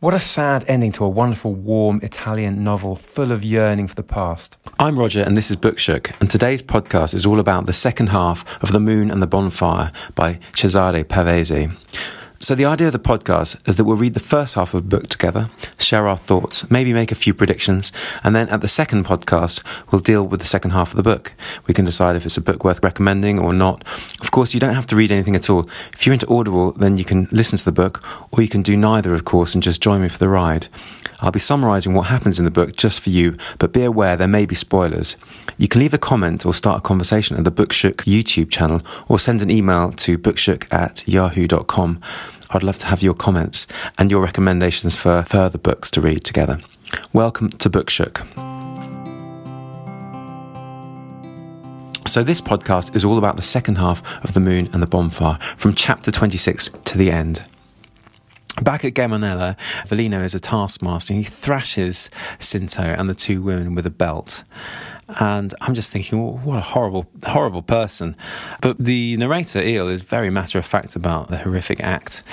What 0.00 0.12
a 0.12 0.20
sad 0.20 0.62
ending 0.68 0.92
to 0.92 1.06
a 1.06 1.08
wonderful, 1.08 1.54
warm 1.54 2.00
Italian 2.02 2.62
novel 2.62 2.96
full 2.96 3.32
of 3.32 3.42
yearning 3.42 3.88
for 3.88 3.94
the 3.94 4.02
past. 4.02 4.58
I'm 4.78 4.98
Roger, 4.98 5.22
and 5.22 5.34
this 5.34 5.50
is 5.50 5.56
Bookshook, 5.56 6.14
and 6.20 6.30
today's 6.30 6.62
podcast 6.62 7.14
is 7.14 7.24
all 7.24 7.40
about 7.40 7.64
the 7.64 7.72
second 7.72 8.10
half 8.10 8.44
of 8.62 8.72
The 8.72 8.78
Moon 8.78 9.10
and 9.10 9.22
the 9.22 9.26
Bonfire 9.26 9.92
by 10.14 10.38
Cesare 10.54 11.02
Pavese. 11.02 11.74
So, 12.38 12.54
the 12.54 12.66
idea 12.66 12.88
of 12.88 12.92
the 12.92 12.98
podcast 12.98 13.66
is 13.68 13.76
that 13.76 13.84
we'll 13.84 13.96
read 13.96 14.14
the 14.14 14.20
first 14.20 14.54
half 14.54 14.74
of 14.74 14.80
a 14.80 14.86
book 14.86 15.08
together, 15.08 15.50
share 15.78 16.06
our 16.06 16.18
thoughts, 16.18 16.70
maybe 16.70 16.92
make 16.92 17.10
a 17.10 17.16
few 17.16 17.32
predictions, 17.32 17.92
and 18.22 18.36
then 18.36 18.48
at 18.50 18.60
the 18.60 18.68
second 18.68 19.04
podcast, 19.06 19.64
we'll 19.90 20.00
deal 20.00 20.26
with 20.26 20.40
the 20.40 20.46
second 20.46 20.72
half 20.72 20.90
of 20.90 20.96
the 20.96 21.02
book. 21.02 21.32
We 21.66 21.74
can 21.74 21.84
decide 21.84 22.14
if 22.14 22.26
it's 22.26 22.36
a 22.36 22.42
book 22.42 22.62
worth 22.62 22.84
recommending 22.84 23.38
or 23.38 23.52
not. 23.52 23.84
Of 24.20 24.30
course, 24.30 24.52
you 24.54 24.60
don't 24.60 24.74
have 24.74 24.86
to 24.88 24.96
read 24.96 25.10
anything 25.10 25.34
at 25.34 25.48
all. 25.48 25.68
If 25.92 26.06
you're 26.06 26.12
into 26.12 26.28
Audible, 26.28 26.72
then 26.72 26.98
you 26.98 27.04
can 27.04 27.26
listen 27.32 27.58
to 27.58 27.64
the 27.64 27.72
book, 27.72 28.04
or 28.30 28.42
you 28.42 28.48
can 28.48 28.62
do 28.62 28.76
neither, 28.76 29.14
of 29.14 29.24
course, 29.24 29.54
and 29.54 29.62
just 29.62 29.82
join 29.82 30.02
me 30.02 30.08
for 30.08 30.18
the 30.18 30.28
ride. 30.28 30.68
I'll 31.20 31.30
be 31.30 31.38
summarising 31.38 31.94
what 31.94 32.06
happens 32.06 32.38
in 32.38 32.44
the 32.44 32.50
book 32.50 32.76
just 32.76 33.00
for 33.00 33.10
you, 33.10 33.36
but 33.58 33.72
be 33.72 33.84
aware 33.84 34.16
there 34.16 34.28
may 34.28 34.44
be 34.44 34.54
spoilers. 34.54 35.16
You 35.56 35.68
can 35.68 35.80
leave 35.80 35.94
a 35.94 35.98
comment 35.98 36.44
or 36.44 36.52
start 36.52 36.78
a 36.78 36.82
conversation 36.82 37.36
at 37.36 37.44
the 37.44 37.50
Bookshook 37.50 38.04
YouTube 38.04 38.50
channel 38.50 38.82
or 39.08 39.18
send 39.18 39.40
an 39.40 39.50
email 39.50 39.92
to 39.92 40.18
bookshook 40.18 40.70
at 40.72 41.06
yahoo.com. 41.08 42.00
I'd 42.50 42.62
love 42.62 42.78
to 42.78 42.86
have 42.86 43.02
your 43.02 43.14
comments 43.14 43.66
and 43.98 44.10
your 44.10 44.22
recommendations 44.22 44.94
for 44.94 45.22
further 45.22 45.58
books 45.58 45.90
to 45.92 46.00
read 46.00 46.24
together. 46.24 46.60
Welcome 47.12 47.48
to 47.50 47.70
Bookshook. 47.70 48.24
So, 52.06 52.22
this 52.22 52.40
podcast 52.40 52.94
is 52.94 53.04
all 53.04 53.18
about 53.18 53.36
the 53.36 53.42
second 53.42 53.76
half 53.76 54.02
of 54.24 54.32
The 54.32 54.40
Moon 54.40 54.70
and 54.72 54.80
the 54.80 54.86
Bonfire, 54.86 55.38
from 55.56 55.74
chapter 55.74 56.10
26 56.10 56.70
to 56.84 56.96
the 56.96 57.10
end. 57.10 57.42
Back 58.62 58.84
at 58.84 58.94
Gaminella, 58.94 59.56
Velino 59.86 60.24
is 60.24 60.34
a 60.34 60.40
taskmaster. 60.40 61.12
He 61.12 61.22
thrashes 61.22 62.08
Cinto 62.38 62.82
and 62.82 63.08
the 63.08 63.14
two 63.14 63.42
women 63.42 63.74
with 63.74 63.86
a 63.86 63.90
belt. 63.90 64.44
And 65.20 65.54
I'm 65.60 65.74
just 65.74 65.92
thinking, 65.92 66.20
well, 66.20 66.38
what 66.38 66.58
a 66.58 66.62
horrible, 66.62 67.06
horrible 67.24 67.62
person. 67.62 68.16
But 68.60 68.78
the 68.78 69.16
narrator, 69.18 69.62
Eel, 69.62 69.88
is 69.88 70.02
very 70.02 70.30
matter 70.30 70.58
of 70.58 70.66
fact 70.66 70.96
about 70.96 71.28
the 71.28 71.36
horrific 71.36 71.80
act. 71.80 72.24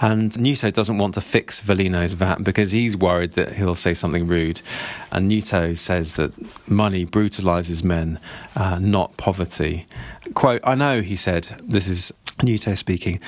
And 0.00 0.38
Nuto 0.38 0.70
doesn't 0.70 0.98
want 0.98 1.14
to 1.14 1.20
fix 1.20 1.60
Velino's 1.60 2.12
vat 2.12 2.44
because 2.44 2.70
he's 2.70 2.96
worried 2.96 3.32
that 3.32 3.54
he'll 3.54 3.74
say 3.74 3.94
something 3.94 4.28
rude. 4.28 4.62
And 5.10 5.28
Nuto 5.28 5.74
says 5.74 6.14
that 6.14 6.32
money 6.70 7.04
brutalizes 7.04 7.82
men, 7.82 8.20
uh, 8.54 8.78
not 8.80 9.16
poverty. 9.16 9.86
Quote, 10.34 10.60
I 10.62 10.76
know, 10.76 11.00
he 11.00 11.16
said, 11.16 11.44
this 11.64 11.88
is 11.88 12.12
Nuto 12.42 12.74
speaking. 12.74 13.20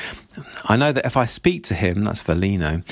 I 0.68 0.76
know 0.76 0.92
that 0.92 1.06
if 1.06 1.16
I 1.16 1.26
speak 1.26 1.64
to 1.64 1.74
him, 1.74 2.02
that's 2.02 2.22
Velino, 2.22 2.82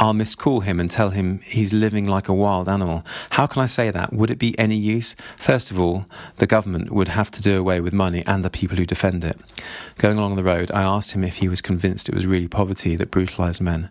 I'll 0.00 0.14
miscall 0.14 0.60
him 0.60 0.78
and 0.78 0.88
tell 0.88 1.10
him 1.10 1.40
he's 1.44 1.72
living 1.72 2.06
like 2.06 2.28
a 2.28 2.34
wild 2.34 2.68
animal. 2.68 3.04
How 3.30 3.46
can 3.46 3.62
I 3.62 3.66
say 3.66 3.90
that? 3.90 4.12
Would 4.12 4.30
it 4.30 4.38
be 4.38 4.56
any 4.58 4.76
use? 4.76 5.16
First 5.36 5.70
of 5.70 5.80
all, 5.80 6.06
the 6.36 6.46
government 6.46 6.92
would 6.92 7.08
have 7.08 7.30
to 7.32 7.42
do 7.42 7.58
away 7.58 7.80
with 7.80 7.92
money 7.92 8.22
and 8.26 8.44
the 8.44 8.50
people 8.50 8.76
who 8.76 8.86
defend 8.86 9.24
it. 9.24 9.38
Going 9.96 10.18
along 10.18 10.36
the 10.36 10.44
road, 10.44 10.70
I 10.72 10.82
asked 10.82 11.12
him 11.12 11.24
if 11.24 11.36
he 11.36 11.48
was 11.48 11.60
convinced 11.60 12.08
it 12.08 12.14
was 12.14 12.26
really 12.26 12.46
poverty 12.46 12.94
that 12.94 13.10
brutalized 13.10 13.60
men. 13.60 13.90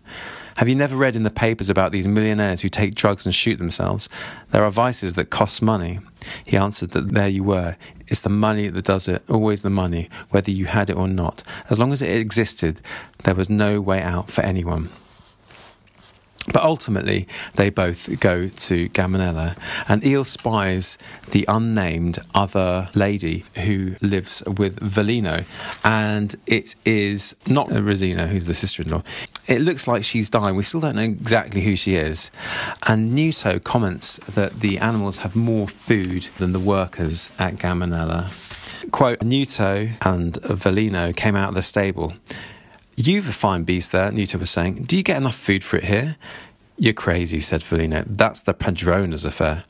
Have 0.58 0.68
you 0.68 0.74
never 0.74 0.96
read 0.96 1.14
in 1.14 1.22
the 1.22 1.30
papers 1.30 1.70
about 1.70 1.92
these 1.92 2.08
millionaires 2.08 2.62
who 2.62 2.68
take 2.68 2.96
drugs 2.96 3.24
and 3.24 3.32
shoot 3.32 3.60
themselves? 3.60 4.08
There 4.50 4.64
are 4.64 4.72
vices 4.72 5.14
that 5.14 5.30
cost 5.30 5.62
money. 5.62 6.00
He 6.44 6.56
answered 6.56 6.90
that 6.90 7.10
there 7.10 7.28
you 7.28 7.44
were. 7.44 7.76
It's 8.08 8.18
the 8.18 8.28
money 8.28 8.66
that 8.66 8.84
does 8.84 9.06
it, 9.06 9.22
always 9.30 9.62
the 9.62 9.70
money, 9.70 10.08
whether 10.30 10.50
you 10.50 10.66
had 10.66 10.90
it 10.90 10.96
or 10.96 11.06
not. 11.06 11.44
As 11.70 11.78
long 11.78 11.92
as 11.92 12.02
it 12.02 12.10
existed, 12.10 12.80
there 13.22 13.36
was 13.36 13.48
no 13.48 13.80
way 13.80 14.02
out 14.02 14.32
for 14.32 14.42
anyone. 14.42 14.88
But 16.52 16.62
ultimately, 16.62 17.28
they 17.54 17.70
both 17.70 18.20
go 18.20 18.48
to 18.48 18.88
Gaminella, 18.90 19.56
and 19.88 20.04
Eel 20.04 20.24
spies 20.24 20.98
the 21.30 21.44
unnamed 21.46 22.18
other 22.34 22.88
lady 22.94 23.44
who 23.64 23.96
lives 24.00 24.42
with 24.46 24.80
Velino, 24.80 25.44
and 25.84 26.34
it 26.46 26.74
is 26.84 27.36
not 27.46 27.70
Rosina, 27.70 28.26
who's 28.26 28.46
the 28.46 28.54
sister 28.54 28.82
in 28.82 28.90
law. 28.90 29.02
It 29.46 29.60
looks 29.60 29.86
like 29.86 30.04
she's 30.04 30.30
dying. 30.30 30.56
We 30.56 30.62
still 30.62 30.80
don't 30.80 30.96
know 30.96 31.02
exactly 31.02 31.62
who 31.62 31.76
she 31.76 31.96
is. 31.96 32.30
And 32.86 33.14
Nuto 33.14 33.58
comments 33.58 34.18
that 34.26 34.60
the 34.60 34.78
animals 34.78 35.18
have 35.18 35.34
more 35.36 35.68
food 35.68 36.28
than 36.38 36.52
the 36.52 36.58
workers 36.58 37.32
at 37.38 37.56
Gaminella. 37.56 38.30
Quote 38.90 39.22
Nuto 39.22 39.88
and 40.02 40.34
Velino 40.34 41.14
came 41.14 41.36
out 41.36 41.50
of 41.50 41.54
the 41.54 41.62
stable. 41.62 42.14
You've 43.00 43.28
a 43.28 43.32
fine 43.32 43.62
beast 43.62 43.92
there, 43.92 44.10
Nuto 44.10 44.38
was 44.38 44.50
saying. 44.50 44.82
Do 44.82 44.96
you 44.96 45.04
get 45.04 45.18
enough 45.18 45.36
food 45.36 45.62
for 45.62 45.76
it 45.76 45.84
here? 45.84 46.16
You're 46.76 46.92
crazy, 46.92 47.38
said 47.38 47.60
Velino. 47.60 48.04
That's 48.08 48.40
the 48.40 48.52
Padrona's 48.52 49.24
affair. 49.24 49.62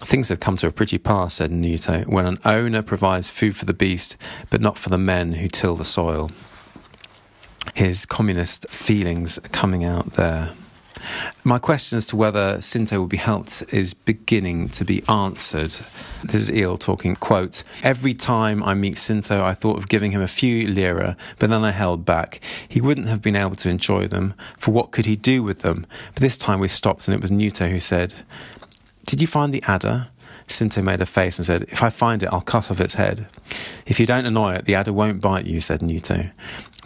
Things 0.00 0.28
have 0.28 0.40
come 0.40 0.58
to 0.58 0.66
a 0.66 0.70
pretty 0.70 0.98
pass, 0.98 1.36
said 1.36 1.50
Nuto, 1.50 2.00
eh, 2.00 2.04
when 2.04 2.26
an 2.26 2.38
owner 2.44 2.82
provides 2.82 3.30
food 3.30 3.56
for 3.56 3.64
the 3.64 3.72
beast, 3.72 4.18
but 4.50 4.60
not 4.60 4.76
for 4.76 4.90
the 4.90 4.98
men 4.98 5.32
who 5.32 5.48
till 5.48 5.76
the 5.76 5.84
soil. 5.84 6.30
His 7.72 8.04
communist 8.04 8.68
feelings 8.68 9.38
are 9.38 9.48
coming 9.48 9.86
out 9.86 10.12
there. 10.12 10.50
My 11.44 11.58
question 11.58 11.96
as 11.96 12.06
to 12.08 12.16
whether 12.16 12.60
Cinto 12.60 12.98
will 12.98 13.06
be 13.06 13.16
helped 13.16 13.64
is 13.72 13.94
beginning 13.94 14.68
to 14.70 14.84
be 14.84 15.02
answered. 15.08 15.72
This 16.22 16.34
is 16.34 16.50
Eel 16.50 16.76
talking, 16.76 17.16
quote, 17.16 17.62
Every 17.82 18.14
time 18.14 18.62
I 18.62 18.74
meet 18.74 18.96
Cinto, 18.96 19.42
I 19.42 19.54
thought 19.54 19.78
of 19.78 19.88
giving 19.88 20.10
him 20.10 20.20
a 20.20 20.28
few 20.28 20.68
lira, 20.68 21.16
but 21.38 21.50
then 21.50 21.64
I 21.64 21.70
held 21.70 22.04
back. 22.04 22.40
He 22.68 22.80
wouldn't 22.80 23.08
have 23.08 23.22
been 23.22 23.36
able 23.36 23.56
to 23.56 23.68
enjoy 23.68 24.08
them, 24.08 24.34
for 24.58 24.72
what 24.72 24.90
could 24.90 25.06
he 25.06 25.16
do 25.16 25.42
with 25.42 25.60
them? 25.60 25.86
But 26.14 26.22
this 26.22 26.36
time 26.36 26.60
we 26.60 26.68
stopped 26.68 27.08
and 27.08 27.14
it 27.14 27.22
was 27.22 27.30
Nuto 27.30 27.68
who 27.68 27.78
said, 27.78 28.14
Did 29.06 29.20
you 29.20 29.26
find 29.26 29.52
the 29.54 29.62
adder? 29.66 30.08
Sinto 30.48 30.82
made 30.82 31.00
a 31.00 31.06
face 31.06 31.38
and 31.38 31.46
said, 31.46 31.62
If 31.62 31.82
I 31.82 31.90
find 31.90 32.22
it, 32.22 32.30
I'll 32.32 32.40
cut 32.40 32.70
off 32.70 32.80
its 32.80 32.94
head. 32.94 33.26
If 33.86 34.00
you 34.00 34.06
don't 34.06 34.26
annoy 34.26 34.54
it, 34.54 34.64
the 34.64 34.74
adder 34.74 34.92
won't 34.92 35.20
bite 35.20 35.46
you, 35.46 35.60
said 35.60 35.82
Nuto. 35.82 36.30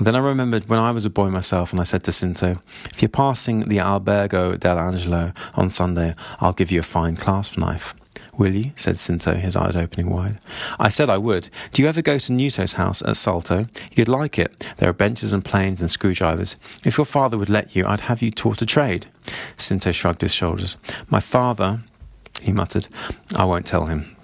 Then 0.00 0.16
I 0.16 0.19
remembered 0.19 0.69
when 0.69 0.78
I 0.78 0.91
was 0.91 1.04
a 1.04 1.10
boy 1.10 1.28
myself 1.28 1.70
and 1.70 1.80
I 1.80 1.84
said 1.84 2.03
to 2.04 2.12
Cinto, 2.12 2.60
If 2.86 3.03
you're 3.03 3.08
passing 3.08 3.69
the 3.69 3.76
Albergo 3.76 4.56
dell'Angelo 4.56 5.34
on 5.54 5.70
Sunday, 5.70 6.14
I'll 6.41 6.53
give 6.53 6.70
you 6.70 6.80
a 6.80 6.84
fine 6.84 7.16
clasp 7.16 7.58
knife. 7.58 7.94
Will 8.38 8.54
you? 8.54 8.72
said 8.75 8.97
Cinto, 8.97 9.34
his 9.34 9.54
eyes 9.54 9.76
opening 9.76 10.08
wide. 10.08 10.38
I 10.81 10.88
said 10.88 11.10
I 11.10 11.19
would. 11.19 11.50
Do 11.72 11.82
you 11.82 11.88
ever 11.88 12.00
go 12.00 12.19
to 12.19 12.32
Nuto's 12.32 12.72
house 12.72 13.02
at 13.02 13.19
Salto? 13.19 13.66
You'd 13.92 14.08
like 14.08 14.38
it. 14.38 14.66
There 14.78 14.88
are 14.88 14.94
benches 14.94 15.34
and 15.34 15.44
planes 15.44 15.82
and 15.82 15.91
screwdrivers. 15.91 16.56
If 16.82 16.97
your 16.97 17.04
father 17.04 17.36
would 17.36 17.50
let 17.50 17.76
you, 17.76 17.86
I'd 17.86 18.00
have 18.02 18.22
you 18.22 18.31
taught 18.31 18.62
a 18.62 18.66
trade. 18.66 19.06
Cinto 19.58 19.92
shrugged 19.92 20.22
his 20.22 20.32
shoulders. 20.32 20.78
My 21.10 21.20
father, 21.20 21.81
he 22.41 22.52
muttered, 22.52 22.88
I 23.36 23.44
won't 23.44 23.66
tell 23.66 23.86
him. 23.86 24.16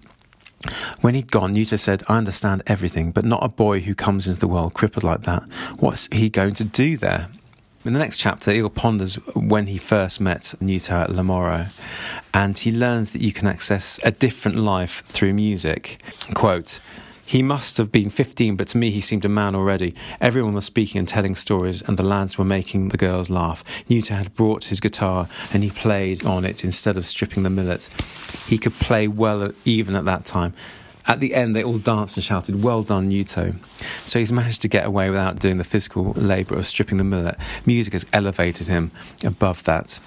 When 1.01 1.15
he'd 1.15 1.31
gone, 1.31 1.53
Nuto 1.53 1.77
said, 1.77 2.03
I 2.09 2.19
understand 2.19 2.63
everything, 2.67 3.13
but 3.13 3.25
not 3.25 3.45
a 3.45 3.49
boy 3.49 3.81
who 3.81 3.95
comes 3.95 4.27
into 4.27 4.41
the 4.41 4.49
world 4.49 4.75
crippled 4.75 5.05
like 5.05 5.23
that. 5.23 5.43
What's 5.79 6.09
he 6.13 6.29
going 6.29 6.55
to 6.55 6.65
do 6.65 6.97
there? 6.97 7.29
In 7.85 7.93
the 7.93 8.01
next 8.01 8.19
chapter, 8.19 8.51
Eel 8.51 8.69
ponders 8.69 9.15
when 9.35 9.69
he 9.69 9.79
first 9.79 10.21
met 10.21 10.55
Nuto 10.61 10.95
at 10.95 11.11
La 11.15 11.23
Mora, 11.23 11.71
and 12.35 12.59
he 12.59 12.73
learns 12.73 13.13
that 13.13 13.23
you 13.23 13.33
can 13.33 13.47
access 13.47 14.01
a 14.05 14.11
different 14.11 14.59
life 14.59 15.03
through 15.07 15.33
music. 15.33 16.03
Quote, 16.35 16.81
he 17.29 17.43
must 17.43 17.77
have 17.77 17.93
been 17.93 18.09
15, 18.09 18.57
but 18.57 18.69
to 18.69 18.79
me 18.79 18.91
he 18.91 19.03
seemed 19.03 19.23
a 19.23 19.29
man 19.29 19.55
already. 19.55 19.95
Everyone 20.19 20.55
was 20.55 20.65
speaking 20.65 20.99
and 20.99 21.07
telling 21.07 21.35
stories, 21.35 21.87
and 21.87 21.99
the 21.99 22.03
lads 22.03 22.39
were 22.39 22.45
making 22.45 22.89
the 22.89 22.97
girls 22.97 23.29
laugh. 23.29 23.63
Nuto 23.87 24.15
had 24.15 24.35
brought 24.35 24.65
his 24.65 24.81
guitar, 24.81 25.29
and 25.53 25.63
he 25.63 25.69
played 25.69 26.25
on 26.25 26.47
it 26.47 26.65
instead 26.65 26.97
of 26.97 27.05
stripping 27.05 27.43
the 27.43 27.51
millet. 27.51 27.91
He 28.47 28.57
could 28.57 28.73
play 28.73 29.09
well 29.09 29.53
even 29.67 29.95
at 29.95 30.07
that 30.07 30.25
time. 30.25 30.55
At 31.07 31.21
the 31.21 31.35
end, 31.35 31.55
they 31.55 31.63
all 31.63 31.77
danced 31.77 32.17
and 32.17 32.25
shouted, 32.25 32.63
Well 32.63 32.83
done, 32.83 33.11
Nuto. 33.11 33.57
So 34.07 34.19
he's 34.19 34.33
managed 34.33 34.63
to 34.63 34.69
get 34.69 34.87
away 34.87 35.11
without 35.11 35.39
doing 35.39 35.59
the 35.59 35.65
physical 35.65 36.13
labour 36.13 36.57
of 36.57 36.67
stripping 36.67 36.97
the 36.97 37.05
millet. 37.05 37.37
Music 37.67 37.93
has 37.93 38.07
elevated 38.15 38.69
him 38.69 38.91
above 39.23 39.65
that. 39.65 40.01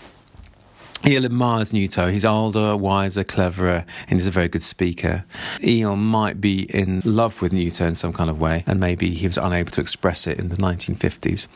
Eel 1.04 1.26
admires 1.26 1.74
Nuto. 1.74 2.09
He's 2.09 2.26
older, 2.26 2.78
wiser, 2.78 3.24
cleverer, 3.24 3.86
and 4.08 4.20
he's 4.20 4.28
a 4.28 4.32
very 4.32 4.48
good 4.48 4.62
speaker. 4.62 5.26
Eel 5.64 5.96
might 5.96 6.40
be 6.40 6.64
in 6.64 7.02
love 7.03 7.42
with 7.42 7.52
Nuto 7.52 7.88
in 7.88 7.96
some 7.96 8.14
kind 8.14 8.30
of 8.30 8.40
way, 8.40 8.64
and 8.68 8.80
maybe 8.80 9.16
he 9.16 9.26
was 9.26 9.38
unable 9.38 9.72
to 9.72 9.82
express 9.82 10.28
it 10.28 10.38
in 10.38 10.50
the 10.50 10.58
1950s. 10.58 11.48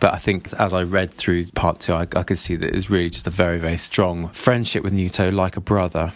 But 0.00 0.12
I 0.12 0.18
think 0.18 0.52
as 0.58 0.74
I 0.74 0.82
read 0.82 1.10
through 1.10 1.46
part 1.52 1.80
two, 1.80 1.94
I, 1.94 2.02
I 2.14 2.22
could 2.22 2.38
see 2.38 2.56
that 2.56 2.74
it's 2.74 2.90
really 2.90 3.08
just 3.08 3.26
a 3.26 3.30
very, 3.30 3.58
very 3.58 3.78
strong 3.78 4.28
friendship 4.28 4.84
with 4.84 4.92
Nuto, 4.92 5.30
like 5.30 5.56
a 5.56 5.62
brother. 5.62 6.12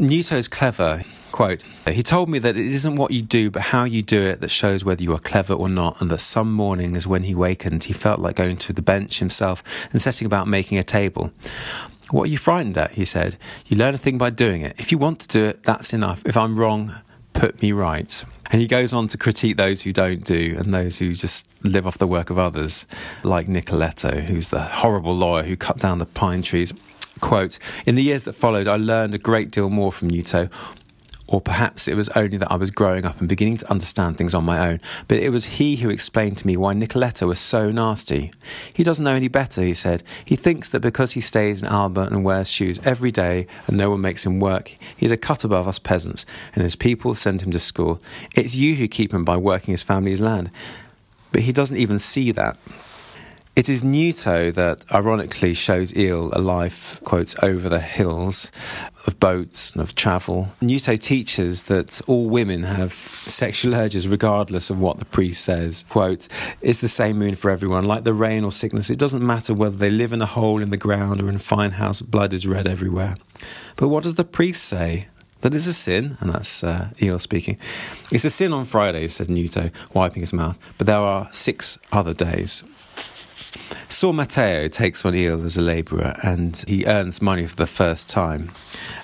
Nuto 0.00 0.36
is 0.36 0.48
clever. 0.48 1.02
Quote, 1.30 1.64
he 1.88 2.02
told 2.02 2.28
me 2.28 2.38
that 2.38 2.56
it 2.56 2.66
isn't 2.66 2.94
what 2.94 3.10
you 3.10 3.20
do, 3.20 3.50
but 3.50 3.62
how 3.62 3.82
you 3.82 4.02
do 4.02 4.22
it 4.22 4.40
that 4.40 4.52
shows 4.52 4.84
whether 4.84 5.02
you 5.02 5.12
are 5.12 5.18
clever 5.18 5.52
or 5.52 5.68
not, 5.68 6.00
and 6.00 6.10
that 6.10 6.20
some 6.20 6.52
mornings 6.52 7.08
when 7.08 7.24
he 7.24 7.34
wakened, 7.34 7.84
he 7.84 7.92
felt 7.92 8.20
like 8.20 8.36
going 8.36 8.56
to 8.58 8.72
the 8.72 8.82
bench 8.82 9.18
himself 9.18 9.88
and 9.92 10.00
setting 10.00 10.26
about 10.26 10.46
making 10.46 10.78
a 10.78 10.84
table. 10.84 11.32
What 12.10 12.24
are 12.24 12.30
you 12.30 12.38
frightened 12.38 12.76
at? 12.78 12.92
He 12.92 13.04
said. 13.04 13.36
You 13.66 13.76
learn 13.76 13.94
a 13.94 13.98
thing 13.98 14.18
by 14.18 14.30
doing 14.30 14.62
it. 14.62 14.76
If 14.78 14.92
you 14.92 14.98
want 14.98 15.20
to 15.20 15.28
do 15.28 15.44
it, 15.46 15.62
that's 15.62 15.92
enough. 15.92 16.22
If 16.26 16.36
I'm 16.36 16.56
wrong, 16.56 16.94
put 17.32 17.60
me 17.62 17.72
right. 17.72 18.24
And 18.50 18.60
he 18.60 18.68
goes 18.68 18.92
on 18.92 19.08
to 19.08 19.18
critique 19.18 19.56
those 19.56 19.82
who 19.82 19.92
don't 19.92 20.22
do 20.22 20.54
and 20.58 20.72
those 20.72 20.98
who 20.98 21.12
just 21.12 21.64
live 21.64 21.86
off 21.86 21.98
the 21.98 22.06
work 22.06 22.30
of 22.30 22.38
others, 22.38 22.86
like 23.22 23.48
Nicoletto, 23.48 24.20
who's 24.20 24.50
the 24.50 24.60
horrible 24.60 25.14
lawyer 25.14 25.42
who 25.42 25.56
cut 25.56 25.78
down 25.78 25.98
the 25.98 26.06
pine 26.06 26.42
trees. 26.42 26.72
Quote, 27.20 27.58
in 27.86 27.94
the 27.94 28.02
years 28.02 28.24
that 28.24 28.34
followed, 28.34 28.66
I 28.66 28.76
learned 28.76 29.14
a 29.14 29.18
great 29.18 29.50
deal 29.50 29.70
more 29.70 29.92
from 29.92 30.08
Nuto, 30.08 30.48
or 31.26 31.40
perhaps 31.40 31.88
it 31.88 31.94
was 31.94 32.08
only 32.10 32.36
that 32.36 32.52
I 32.52 32.56
was 32.56 32.70
growing 32.70 33.04
up 33.04 33.18
and 33.18 33.28
beginning 33.28 33.56
to 33.58 33.70
understand 33.70 34.16
things 34.16 34.34
on 34.34 34.44
my 34.44 34.68
own, 34.68 34.80
but 35.08 35.18
it 35.18 35.30
was 35.30 35.44
he 35.44 35.76
who 35.76 35.88
explained 35.88 36.38
to 36.38 36.46
me 36.46 36.56
why 36.56 36.74
Nicoletto 36.74 37.26
was 37.26 37.38
so 37.38 37.70
nasty. 37.70 38.32
He 38.72 38.82
doesn't 38.82 39.04
know 39.04 39.14
any 39.14 39.28
better, 39.28 39.62
he 39.62 39.74
said. 39.74 40.02
He 40.24 40.36
thinks 40.36 40.68
that 40.70 40.80
because 40.80 41.12
he 41.12 41.20
stays 41.20 41.62
in 41.62 41.68
Alba 41.68 42.02
and 42.02 42.24
wears 42.24 42.50
shoes 42.50 42.80
every 42.84 43.10
day 43.10 43.46
and 43.66 43.76
no 43.76 43.90
one 43.90 44.00
makes 44.00 44.26
him 44.26 44.38
work, 44.38 44.76
he's 44.96 45.10
a 45.10 45.16
cut 45.16 45.44
above 45.44 45.66
us 45.66 45.78
peasants, 45.78 46.26
and 46.54 46.62
his 46.62 46.76
people 46.76 47.14
send 47.14 47.42
him 47.42 47.50
to 47.52 47.58
school. 47.58 48.00
It's 48.34 48.54
you 48.54 48.74
who 48.76 48.88
keep 48.88 49.12
him 49.14 49.24
by 49.24 49.36
working 49.36 49.72
his 49.72 49.82
family's 49.82 50.20
land. 50.20 50.50
But 51.32 51.42
he 51.42 51.52
doesn't 51.52 51.76
even 51.76 51.98
see 51.98 52.30
that. 52.32 52.56
It 53.56 53.68
is 53.68 53.84
Nuto 53.84 54.50
that 54.50 54.84
ironically 54.92 55.54
shows 55.54 55.94
Eel 55.96 56.28
a 56.32 56.40
life, 56.40 57.00
quotes, 57.04 57.36
over 57.40 57.68
the 57.68 57.78
hills 57.78 58.50
of 59.06 59.20
boats 59.20 59.70
and 59.70 59.80
of 59.80 59.94
travel. 59.94 60.48
Nuto 60.60 60.96
teaches 60.96 61.64
that 61.64 62.00
all 62.08 62.28
women 62.28 62.64
have 62.64 62.92
sexual 62.92 63.76
urges 63.76 64.08
regardless 64.08 64.70
of 64.70 64.80
what 64.80 64.98
the 64.98 65.04
priest 65.04 65.44
says. 65.44 65.84
Quote, 65.88 66.26
it's 66.62 66.80
the 66.80 66.88
same 66.88 67.16
moon 67.16 67.36
for 67.36 67.48
everyone, 67.48 67.84
like 67.84 68.02
the 68.02 68.12
rain 68.12 68.42
or 68.42 68.50
sickness. 68.50 68.90
It 68.90 68.98
doesn't 68.98 69.24
matter 69.24 69.54
whether 69.54 69.76
they 69.76 69.90
live 69.90 70.12
in 70.12 70.20
a 70.20 70.26
hole 70.26 70.60
in 70.60 70.70
the 70.70 70.76
ground 70.76 71.22
or 71.22 71.28
in 71.28 71.36
a 71.36 71.38
fine 71.38 71.72
house, 71.72 72.02
blood 72.02 72.34
is 72.34 72.48
red 72.48 72.66
everywhere. 72.66 73.14
But 73.76 73.86
what 73.86 74.02
does 74.02 74.16
the 74.16 74.24
priest 74.24 74.64
say? 74.64 75.06
That 75.42 75.54
is 75.54 75.66
a 75.66 75.74
sin, 75.74 76.16
and 76.20 76.32
that's 76.32 76.64
uh, 76.64 76.88
Eel 77.02 77.18
speaking. 77.18 77.58
It's 78.10 78.24
a 78.24 78.30
sin 78.30 78.54
on 78.54 78.64
Fridays, 78.64 79.14
said 79.14 79.28
Nuto, 79.28 79.70
wiping 79.92 80.22
his 80.22 80.32
mouth, 80.32 80.58
but 80.78 80.86
there 80.86 80.98
are 80.98 81.28
six 81.32 81.78
other 81.92 82.14
days. 82.14 82.64
Sor 83.88 84.12
Matteo 84.12 84.68
takes 84.68 85.04
on 85.04 85.14
Eel 85.14 85.44
as 85.44 85.56
a 85.56 85.62
labourer 85.62 86.14
and 86.22 86.62
he 86.66 86.84
earns 86.84 87.22
money 87.22 87.46
for 87.46 87.56
the 87.56 87.66
first 87.66 88.10
time. 88.10 88.50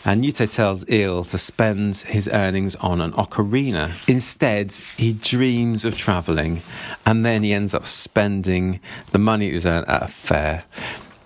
And 0.04 0.20
Nuto 0.20 0.46
tells 0.46 0.88
Eel 0.90 1.24
to 1.24 1.38
spend 1.38 1.96
his 1.96 2.28
earnings 2.28 2.74
on 2.76 3.00
an 3.00 3.12
ocarina. 3.12 3.92
Instead, 4.08 4.72
he 4.72 5.12
dreams 5.12 5.84
of 5.84 5.96
travelling 5.96 6.62
and 7.06 7.24
then 7.24 7.42
he 7.42 7.52
ends 7.52 7.72
up 7.72 7.86
spending 7.86 8.80
the 9.12 9.18
money 9.18 9.50
he's 9.50 9.64
earned 9.64 9.88
at 9.88 10.02
a 10.02 10.08
fair. 10.08 10.64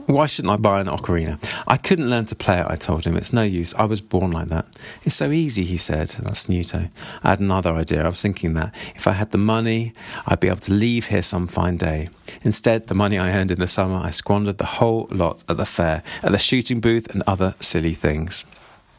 Why 0.06 0.27
shouldn't 0.27 0.53
I 0.53 0.56
buy 0.56 0.81
an 0.81 0.87
ocarina? 0.87 1.39
I 1.67 1.79
couldn't 1.79 2.11
learn 2.11 2.27
to 2.27 2.35
play 2.35 2.61
it, 2.61 2.67
I 2.69 2.77
told 2.77 3.06
him. 3.06 3.17
It's 3.17 3.33
no 3.33 3.43
use. 3.43 3.75
I 3.75 3.85
was 3.85 4.03
born 4.03 4.33
like 4.33 4.49
that. 4.49 4.67
It's 5.03 5.17
so 5.17 5.31
easy, 5.31 5.65
he 5.65 5.79
said. 5.79 6.09
That's 6.09 6.47
Nuto. 6.49 6.91
I 7.23 7.31
had 7.31 7.41
another 7.41 7.73
idea. 7.73 8.05
I 8.05 8.09
was 8.09 8.21
thinking 8.21 8.53
that 8.55 8.75
if 8.95 9.06
I 9.06 9.12
had 9.12 9.31
the 9.31 9.39
money, 9.39 9.95
I'd 10.27 10.41
be 10.41 10.49
able 10.49 10.59
to 10.59 10.73
leave 10.73 11.06
here 11.06 11.23
some 11.23 11.47
fine 11.47 11.79
day. 11.79 12.11
Instead, 12.43 12.89
the 12.89 12.95
money 12.95 13.19
I 13.19 13.31
earned 13.33 13.51
in 13.51 13.61
the 13.61 13.67
summer, 13.67 13.97
I 13.97 14.11
squandered 14.11 14.59
the 14.59 14.67
whole 14.67 15.09
lot 15.11 15.43
at 15.49 15.56
the 15.56 15.67
fair, 15.67 16.03
at 16.23 16.33
the 16.33 16.39
shooting 16.39 16.81
booth, 16.81 17.12
and 17.15 17.23
other 17.27 17.55
silly 17.61 17.95
things. 17.95 18.45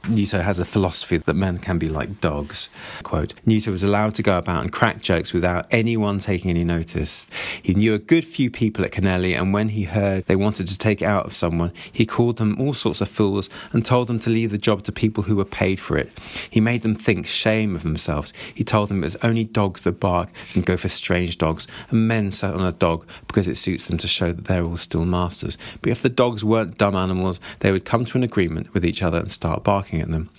Nuto 0.10 0.42
has 0.42 0.60
a 0.60 0.66
philosophy 0.66 1.18
that 1.18 1.34
men 1.34 1.58
can 1.58 1.80
be 1.80 1.90
like 1.90 2.22
dogs. 2.22 2.70
Quote, 3.02 3.34
Nuto 3.46 3.72
was 3.72 3.84
allowed 3.84 4.14
to 4.16 4.24
go 4.24 4.38
about 4.38 4.62
and 4.62 4.72
crack 4.72 5.02
jokes 5.02 5.34
without 5.34 5.66
anyone 5.72 6.20
taking 6.20 6.52
any 6.52 6.64
notice. 6.64 7.28
He 7.62 7.74
knew 7.74 7.94
a 7.96 8.00
good 8.00 8.24
few 8.24 8.52
people 8.52 8.86
at 8.86 8.92
Canelli, 8.92 9.36
and 9.36 9.52
when 9.52 9.70
he 9.70 9.84
heard 9.84 10.26
they 10.26 10.36
wanted 10.36 10.68
to 10.68 10.78
take 10.78 11.02
it 11.02 11.06
out 11.06 11.26
of 11.26 11.36
someone, 11.36 11.72
he 11.92 12.06
called 12.06 12.38
them 12.38 12.56
all 12.60 12.74
sorts 12.76 13.02
of 13.02 13.10
fools 13.10 13.50
and 13.72 13.84
told 13.84 14.08
them 14.08 14.20
to 14.20 14.30
leave 14.30 14.52
the 14.52 14.58
job 14.60 14.84
to 14.84 14.92
people 14.92 15.24
who 15.24 15.36
were 15.36 15.46
paid 15.46 15.80
for 15.80 15.98
it. 15.98 16.12
He 16.50 16.62
made 16.62 16.84
them 16.84 16.96
think 16.96 17.26
shame 17.26 17.76
of 17.76 17.82
themselves. 17.84 18.32
He 18.54 18.64
told 18.64 18.90
them 18.90 19.02
it 19.02 19.08
was 19.08 19.16
only 19.18 19.44
dogs 19.44 19.82
that 19.82 20.00
bark 20.00 20.30
and 20.54 20.66
go 20.66 20.78
for 20.78 20.88
strange 20.88 21.40
dogs, 21.40 21.68
and 21.90 22.08
men 22.08 22.30
sat 22.30 22.54
on 22.54 22.62
a 22.62 22.72
dog 22.72 23.08
because 23.28 23.48
it 23.48 23.56
suits 23.56 23.88
them 23.88 23.98
to 23.98 24.08
show 24.08 24.32
that 24.32 24.46
they're 24.46 24.64
all 24.64 24.78
still 24.78 25.06
masters. 25.06 25.58
But 25.82 25.92
if 25.92 26.04
the 26.04 26.10
dogs 26.10 26.46
weren't 26.46 26.78
dumb 26.78 26.96
animals, 26.96 27.40
they 27.62 27.72
would 27.72 27.86
come 27.86 28.06
to 28.06 28.18
an 28.18 28.24
agreement 28.24 28.74
with 28.74 28.86
each 28.86 29.02
other 29.02 29.18
and 29.18 29.32
start 29.32 29.64
barking 29.64 29.95
looking 29.96 30.02
at 30.02 30.12
them. 30.12 30.30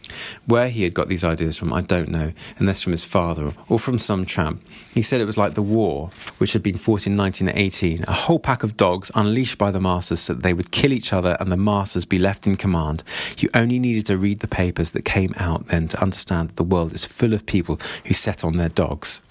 Where 0.46 0.68
he 0.68 0.84
had 0.84 0.94
got 0.94 1.08
these 1.08 1.24
ideas 1.24 1.56
from, 1.58 1.72
I 1.72 1.80
don't 1.80 2.08
know, 2.08 2.32
unless 2.58 2.82
from 2.82 2.92
his 2.92 3.04
father 3.04 3.52
or 3.68 3.78
from 3.78 3.98
some 3.98 4.24
tramp. 4.24 4.62
He 4.94 5.02
said 5.02 5.20
it 5.20 5.26
was 5.26 5.36
like 5.36 5.54
the 5.54 5.62
war, 5.62 6.10
which 6.38 6.52
had 6.52 6.62
been 6.62 6.76
fought 6.76 7.06
in 7.06 7.16
1918, 7.16 8.04
a 8.08 8.12
whole 8.12 8.38
pack 8.38 8.62
of 8.62 8.76
dogs 8.76 9.10
unleashed 9.14 9.58
by 9.58 9.70
the 9.70 9.80
masters 9.80 10.20
so 10.20 10.34
that 10.34 10.42
they 10.42 10.54
would 10.54 10.70
kill 10.70 10.92
each 10.92 11.12
other 11.12 11.36
and 11.40 11.50
the 11.52 11.56
masters 11.56 12.04
be 12.04 12.18
left 12.18 12.46
in 12.46 12.56
command. 12.56 13.02
You 13.38 13.48
only 13.52 13.78
needed 13.78 14.06
to 14.06 14.16
read 14.16 14.40
the 14.40 14.48
papers 14.48 14.92
that 14.92 15.04
came 15.04 15.32
out 15.36 15.66
then 15.68 15.88
to 15.88 16.02
understand 16.02 16.50
that 16.50 16.56
the 16.56 16.64
world 16.64 16.94
is 16.94 17.04
full 17.04 17.34
of 17.34 17.44
people 17.44 17.78
who 18.04 18.14
set 18.14 18.44
on 18.44 18.56
their 18.56 18.70
dogs. 18.70 19.22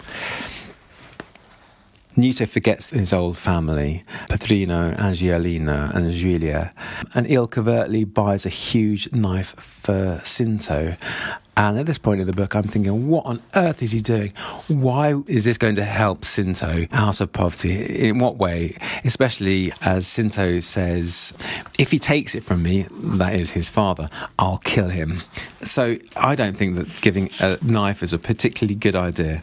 Nuto 2.16 2.46
forgets 2.46 2.90
his 2.90 3.12
old 3.12 3.36
family, 3.36 4.02
Petrino, 4.28 4.96
Angiolino, 4.96 5.94
and 5.94 6.10
Giulia, 6.10 6.72
and 7.14 7.30
Eel 7.30 7.46
covertly 7.46 8.04
buys 8.04 8.46
a 8.46 8.50
huge 8.50 9.12
knife 9.12 9.54
for 9.58 10.20
Cinto. 10.24 10.96
And 11.58 11.78
at 11.78 11.86
this 11.86 11.96
point 11.96 12.20
in 12.20 12.26
the 12.26 12.34
book, 12.34 12.54
I'm 12.54 12.64
thinking, 12.64 13.08
what 13.08 13.24
on 13.24 13.40
earth 13.54 13.82
is 13.82 13.92
he 13.92 14.00
doing? 14.00 14.34
Why 14.68 15.14
is 15.26 15.44
this 15.44 15.56
going 15.56 15.76
to 15.76 15.84
help 15.84 16.20
Cinto 16.20 16.86
out 16.92 17.22
of 17.22 17.32
poverty? 17.32 18.08
In 18.08 18.18
what 18.18 18.36
way? 18.36 18.76
Especially 19.04 19.72
as 19.80 20.06
Cinto 20.06 20.62
says, 20.62 21.32
if 21.78 21.90
he 21.90 21.98
takes 21.98 22.34
it 22.34 22.44
from 22.44 22.62
me, 22.62 22.86
that 22.90 23.34
is 23.34 23.50
his 23.50 23.70
father, 23.70 24.10
I'll 24.38 24.58
kill 24.58 24.88
him. 24.88 25.16
So 25.62 25.96
I 26.14 26.34
don't 26.34 26.54
think 26.54 26.76
that 26.76 27.00
giving 27.00 27.30
a 27.40 27.56
knife 27.62 28.02
is 28.02 28.12
a 28.12 28.18
particularly 28.18 28.74
good 28.74 28.96
idea. 28.96 29.42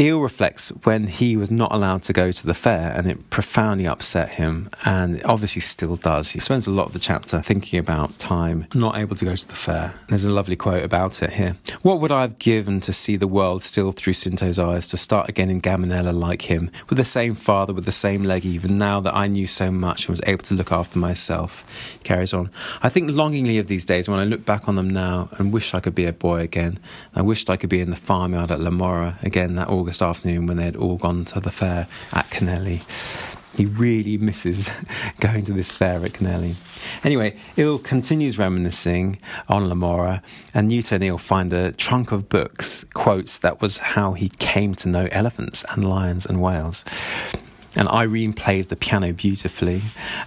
Eel 0.00 0.20
reflects 0.20 0.70
when 0.84 1.04
he 1.04 1.36
was 1.36 1.50
not 1.50 1.74
allowed 1.74 2.02
to 2.04 2.12
go 2.12 2.32
to 2.32 2.46
the 2.46 2.54
fair 2.54 2.92
and 2.96 3.06
it 3.06 3.30
profoundly 3.30 3.86
upset 3.86 4.30
him, 4.30 4.70
and 4.84 5.22
obviously 5.24 5.60
still 5.60 5.96
does. 5.96 6.30
He 6.30 6.40
spends 6.40 6.66
a 6.66 6.70
lot 6.70 6.86
of 6.86 6.92
the 6.92 6.98
chapter 6.98 7.40
thinking 7.40 7.78
about 7.78 8.18
time 8.18 8.66
not 8.74 8.96
able 8.96 9.16
to 9.16 9.24
go 9.24 9.36
to 9.36 9.48
the 9.48 9.54
fair. 9.54 9.94
There's 10.08 10.24
a 10.24 10.30
lovely 10.30 10.56
quote 10.56 10.82
about 10.82 11.22
it 11.22 11.34
here. 11.34 11.56
What 11.82 12.00
would 12.00 12.12
I 12.12 12.22
have 12.22 12.38
given 12.38 12.80
to 12.80 12.92
see 12.92 13.16
the 13.16 13.26
world 13.26 13.62
still 13.62 13.92
through 13.92 14.14
Cinto's 14.14 14.58
eyes, 14.58 14.88
to 14.88 14.96
start 14.96 15.28
again 15.28 15.50
in 15.50 15.60
Gaminella 15.60 16.18
like 16.18 16.42
him, 16.42 16.70
with 16.88 16.98
the 16.98 17.04
same 17.04 17.34
father, 17.34 17.72
with 17.72 17.84
the 17.84 17.92
same 17.92 18.22
leg, 18.22 18.44
even 18.44 18.78
now 18.78 19.00
that 19.00 19.14
I 19.14 19.26
knew 19.26 19.46
so 19.46 19.70
much 19.70 20.06
and 20.06 20.10
was 20.10 20.22
able 20.26 20.44
to 20.44 20.54
look 20.54 20.72
after 20.72 20.98
myself? 20.98 21.64
He 21.92 21.98
carries 21.98 22.32
on. 22.32 22.50
I 22.82 22.88
think 22.88 23.10
longingly 23.10 23.58
of 23.58 23.68
these 23.68 23.84
days 23.84 24.08
when 24.08 24.20
I 24.20 24.24
look 24.24 24.44
back 24.44 24.68
on 24.68 24.76
them 24.76 24.90
now 24.90 25.28
and 25.38 25.52
wish 25.52 25.74
I 25.74 25.80
could 25.80 25.94
be 25.94 26.06
a 26.06 26.12
boy 26.12 26.40
again. 26.40 26.78
I 27.14 27.22
wished 27.22 27.50
I 27.50 27.56
could 27.56 27.70
be 27.70 27.80
in 27.80 27.90
the 27.90 27.96
farmyard 27.96 28.50
at 28.50 28.60
Lamora 28.60 29.18
again 29.22 29.54
that 29.56 29.69
August 29.70 30.02
afternoon 30.02 30.46
when 30.46 30.56
they'd 30.56 30.76
all 30.76 30.96
gone 30.96 31.24
to 31.26 31.40
the 31.40 31.50
fair 31.50 31.86
at 32.12 32.26
Canelli. 32.26 32.82
He 33.56 33.66
really 33.66 34.16
misses 34.16 34.70
going 35.20 35.44
to 35.44 35.52
this 35.52 35.70
fair 35.70 36.04
at 36.04 36.12
Canelli. 36.12 36.54
Anyway, 37.04 37.36
Eel 37.58 37.78
continues 37.78 38.38
reminiscing 38.38 39.18
on 39.48 39.68
Lamora, 39.68 40.22
and 40.54 40.68
Nuto 40.68 40.94
and 40.96 41.04
Eel 41.04 41.18
find 41.18 41.52
a 41.52 41.72
trunk 41.72 42.12
of 42.12 42.28
books, 42.28 42.84
quotes, 42.94 43.38
that 43.38 43.60
was 43.60 43.78
how 43.78 44.12
he 44.12 44.28
came 44.28 44.74
to 44.76 44.88
know 44.88 45.08
elephants 45.10 45.64
and 45.72 45.88
lions 45.88 46.26
and 46.26 46.40
whales 46.40 46.84
and 47.76 47.88
Irene 47.88 48.32
plays 48.32 48.66
the 48.66 48.76
piano 48.76 49.12
beautifully. 49.12 49.82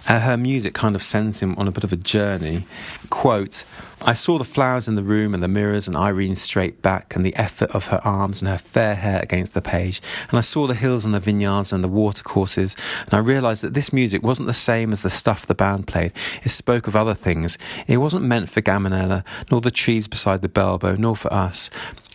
Uh, 0.08 0.20
her 0.20 0.36
music 0.36 0.74
kind 0.74 0.94
of 0.94 1.02
sends 1.02 1.40
him 1.40 1.54
on 1.56 1.68
a 1.68 1.70
bit 1.70 1.84
of 1.84 1.92
a 1.92 1.96
journey. 1.96 2.66
Quote, 3.10 3.64
I 4.06 4.12
saw 4.12 4.36
the 4.36 4.44
flowers 4.44 4.86
in 4.86 4.96
the 4.96 5.02
room 5.02 5.32
and 5.32 5.42
the 5.42 5.48
mirrors 5.48 5.88
and 5.88 5.96
Irene's 5.96 6.42
straight 6.42 6.82
back 6.82 7.16
and 7.16 7.24
the 7.24 7.34
effort 7.36 7.70
of 7.70 7.86
her 7.86 8.00
arms 8.04 8.42
and 8.42 8.50
her 8.50 8.58
fair 8.58 8.94
hair 8.94 9.20
against 9.22 9.54
the 9.54 9.62
page. 9.62 10.02
And 10.28 10.36
I 10.36 10.42
saw 10.42 10.66
the 10.66 10.74
hills 10.74 11.06
and 11.06 11.14
the 11.14 11.20
vineyards 11.20 11.72
and 11.72 11.82
the 11.82 11.88
watercourses. 11.88 12.76
And 13.04 13.14
I 13.14 13.18
realized 13.18 13.62
that 13.62 13.72
this 13.72 13.94
music 13.94 14.22
wasn't 14.22 14.46
the 14.46 14.52
same 14.52 14.92
as 14.92 15.00
the 15.00 15.10
stuff 15.10 15.46
the 15.46 15.54
band 15.54 15.86
played. 15.86 16.12
It 16.42 16.50
spoke 16.50 16.86
of 16.86 16.96
other 16.96 17.14
things. 17.14 17.56
It 17.86 17.96
wasn't 17.96 18.26
meant 18.26 18.50
for 18.50 18.60
Gaminella, 18.60 19.24
nor 19.50 19.62
the 19.62 19.70
trees 19.70 20.06
beside 20.06 20.42
the 20.42 20.48
Belbo, 20.50 20.98
nor 20.98 21.16
for 21.16 21.32
us. 21.32 21.70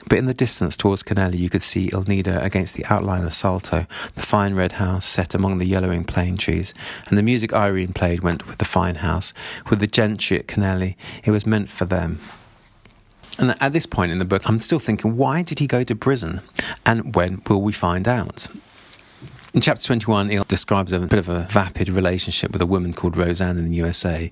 But 0.10 0.18
in 0.18 0.26
the 0.26 0.34
distance 0.34 0.76
towards 0.76 1.04
Canelli, 1.04 1.38
you 1.38 1.50
could 1.50 1.62
see 1.62 1.92
Il 1.94 2.04
Nido 2.04 2.40
against 2.42 2.76
the 2.76 2.86
outline 2.90 3.24
of 3.24 3.34
Salto, 3.34 3.86
the 4.16 4.22
fine 4.22 4.56
red 4.56 4.74
house 4.74 5.06
set 5.06 5.36
among 5.36 5.60
the 5.60 5.68
yellowing 5.68 6.04
plane 6.04 6.36
trees. 6.36 6.74
And 7.08 7.18
the 7.18 7.24
music 7.24 7.54
Irene 7.54 7.94
played 7.94 8.22
went 8.22 8.48
with 8.48 8.58
the 8.58 8.66
fine 8.66 8.96
house. 8.96 9.34
With 9.70 9.80
the 9.80 9.88
gentry 9.88 10.40
at 10.40 10.48
Canelli, 10.48 10.96
it 11.24 11.32
was 11.32 11.46
meant 11.46 11.70
for 11.70 11.86
them. 11.86 12.20
And 13.38 13.56
at 13.62 13.72
this 13.72 13.86
point 13.86 14.12
in 14.12 14.18
the 14.18 14.26
book, 14.26 14.50
I'm 14.50 14.60
still 14.60 14.80
thinking, 14.80 15.16
why 15.16 15.44
did 15.44 15.60
he 15.60 15.68
go 15.68 15.84
to 15.84 15.96
prison? 15.96 16.42
And 16.86 17.16
when 17.16 17.42
will 17.48 17.62
we 17.62 17.72
find 17.72 18.08
out? 18.08 18.48
In 19.52 19.62
chapter 19.62 19.82
21, 19.82 20.32
Eel 20.32 20.44
describes 20.44 20.94
a 20.94 21.00
bit 21.00 21.18
of 21.18 21.28
a 21.28 21.48
vapid 21.50 21.90
relationship 21.90 22.52
with 22.52 22.62
a 22.62 22.68
woman 22.68 22.94
called 22.94 23.18
Roseanne 23.18 23.58
in 23.58 23.66
the 23.66 23.78
USA. 23.78 24.30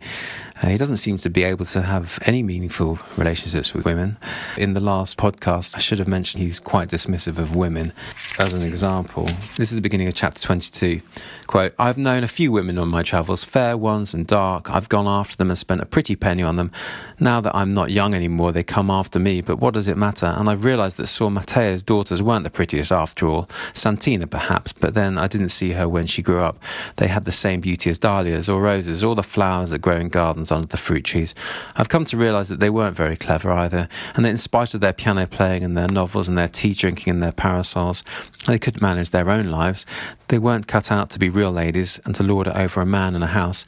Uh, 0.62 0.68
he 0.68 0.78
doesn't 0.78 0.98
seem 0.98 1.18
to 1.18 1.30
be 1.32 1.44
able 1.44 1.66
to 1.66 1.82
have 1.82 2.20
any 2.28 2.44
meaningful 2.44 3.00
relationships 3.18 3.74
with 3.74 3.84
women. 3.84 4.18
In 4.58 4.74
the 4.74 4.80
last 4.80 5.18
podcast, 5.18 5.76
I 5.76 5.80
should 5.80 5.98
have 5.98 6.08
mentioned 6.08 6.44
he's 6.44 6.60
quite 6.60 6.90
dismissive 6.90 7.40
of 7.40 7.56
women. 7.56 7.94
As 8.38 8.54
an 8.54 8.62
example, 8.62 9.24
this 9.56 9.72
is 9.72 9.76
the 9.76 9.82
beginning 9.82 10.08
of 10.08 10.14
chapter 10.14 10.40
22. 10.40 11.02
Quote, 11.48 11.74
I've 11.80 11.98
known 11.98 12.24
a 12.24 12.28
few 12.28 12.52
women 12.52 12.78
on 12.78 12.90
my 12.90 13.02
travels, 13.02 13.44
fair 13.44 13.76
ones 13.76 14.14
and 14.14 14.28
dark. 14.28 14.70
I've 14.70 14.90
gone 14.90 15.08
after 15.08 15.36
them 15.36 15.50
and 15.50 15.58
spent 15.58 15.82
a 15.82 15.86
pretty 15.86 16.16
penny 16.16 16.44
on 16.44 16.58
them. 16.58 16.72
Now 17.20 17.42
that 17.42 17.56
I'm 17.56 17.74
not 17.74 17.90
young 17.90 18.14
anymore, 18.14 18.52
they 18.52 18.64
come 18.64 18.92
after 18.92 19.18
me, 19.18 19.42
but 19.42 19.58
what 19.58 19.74
does 19.74 19.88
it 19.88 19.98
matter? 19.98 20.28
And 20.28 20.48
I've 20.48 20.64
realised 20.64 20.98
that 20.98 21.08
Sor 21.08 21.32
Matteo's 21.32 21.82
daughters 21.82 22.22
weren't 22.22 22.44
the 22.44 22.50
prettiest 22.52 22.92
after 22.92 23.28
all. 23.28 23.50
Santina, 23.74 24.28
perhaps, 24.28 24.74
but 24.74 24.94
then 24.94 25.07
I 25.16 25.28
didn't 25.28 25.50
see 25.50 25.72
her 25.72 25.88
when 25.88 26.08
she 26.08 26.22
grew 26.22 26.42
up. 26.42 26.58
They 26.98 27.08
had 27.08 27.26
the 27.26 27.32
same 27.32 27.62
beauty 27.62 27.90
as 27.90 28.00
dahlias 28.00 28.50
or 28.50 28.62
roses, 28.62 29.04
all 29.04 29.16
the 29.16 29.24
flowers 29.24 29.70
that 29.70 29.80
grow 29.80 29.98
in 29.98 30.10
gardens 30.10 30.52
under 30.52 30.68
the 30.68 30.78
fruit 30.78 31.04
trees. 31.04 31.36
I've 31.76 31.90
come 31.90 32.06
to 32.06 32.18
realise 32.18 32.50
that 32.50 32.60
they 32.60 32.70
weren't 32.70 32.96
very 32.96 33.16
clever 33.16 33.52
either, 33.52 33.88
and 34.16 34.26
that 34.26 34.30
in 34.30 34.38
spite 34.38 34.74
of 34.74 34.82
their 34.82 34.94
piano 34.94 35.28
playing 35.28 35.64
and 35.64 35.78
their 35.78 35.88
novels 35.88 36.28
and 36.28 36.38
their 36.38 36.48
tea 36.48 36.74
drinking 36.74 37.12
and 37.12 37.24
their 37.24 37.32
parasols, 37.32 38.04
they 38.48 38.58
couldn't 38.58 38.82
manage 38.82 39.12
their 39.12 39.30
own 39.30 39.48
lives. 39.48 39.86
They 40.30 40.40
weren't 40.40 40.68
cut 40.68 40.92
out 40.92 41.10
to 41.12 41.20
be 41.20 41.30
real 41.30 41.52
ladies 41.52 42.00
and 42.06 42.16
to 42.16 42.24
lord 42.24 42.48
it 42.48 42.56
over 42.56 42.82
a 42.82 42.86
man 42.86 43.16
in 43.16 43.24
a 43.24 43.28
house. 43.28 43.66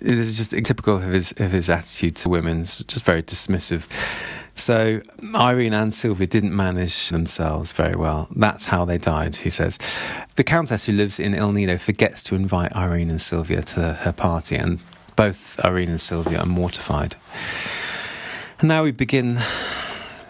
This 0.00 0.28
is 0.28 0.36
just 0.36 0.50
typical 0.64 0.96
of 0.96 1.02
his 1.02 1.32
of 1.32 1.50
his 1.52 1.68
attitude 1.68 2.16
to 2.16 2.28
women. 2.28 2.60
It's 2.60 2.82
just 2.84 3.04
very 3.04 3.22
dismissive. 3.22 3.86
So 4.58 5.00
Irene 5.34 5.72
and 5.72 5.94
Sylvia 5.94 6.26
didn't 6.26 6.54
manage 6.54 7.10
themselves 7.10 7.72
very 7.72 7.94
well. 7.94 8.28
That's 8.34 8.66
how 8.66 8.84
they 8.84 8.98
died, 8.98 9.36
he 9.36 9.50
says. 9.50 9.78
The 10.34 10.44
Countess 10.44 10.86
who 10.86 10.92
lives 10.92 11.20
in 11.20 11.34
Il 11.34 11.52
Nido 11.52 11.78
forgets 11.78 12.22
to 12.24 12.34
invite 12.34 12.74
Irene 12.74 13.10
and 13.10 13.20
Sylvia 13.20 13.62
to 13.62 13.94
her 13.94 14.12
party, 14.12 14.56
and 14.56 14.80
both 15.16 15.64
Irene 15.64 15.90
and 15.90 16.00
Sylvia 16.00 16.40
are 16.40 16.46
mortified. 16.46 17.16
And 18.58 18.68
now 18.68 18.82
we 18.82 18.90
begin. 18.92 19.38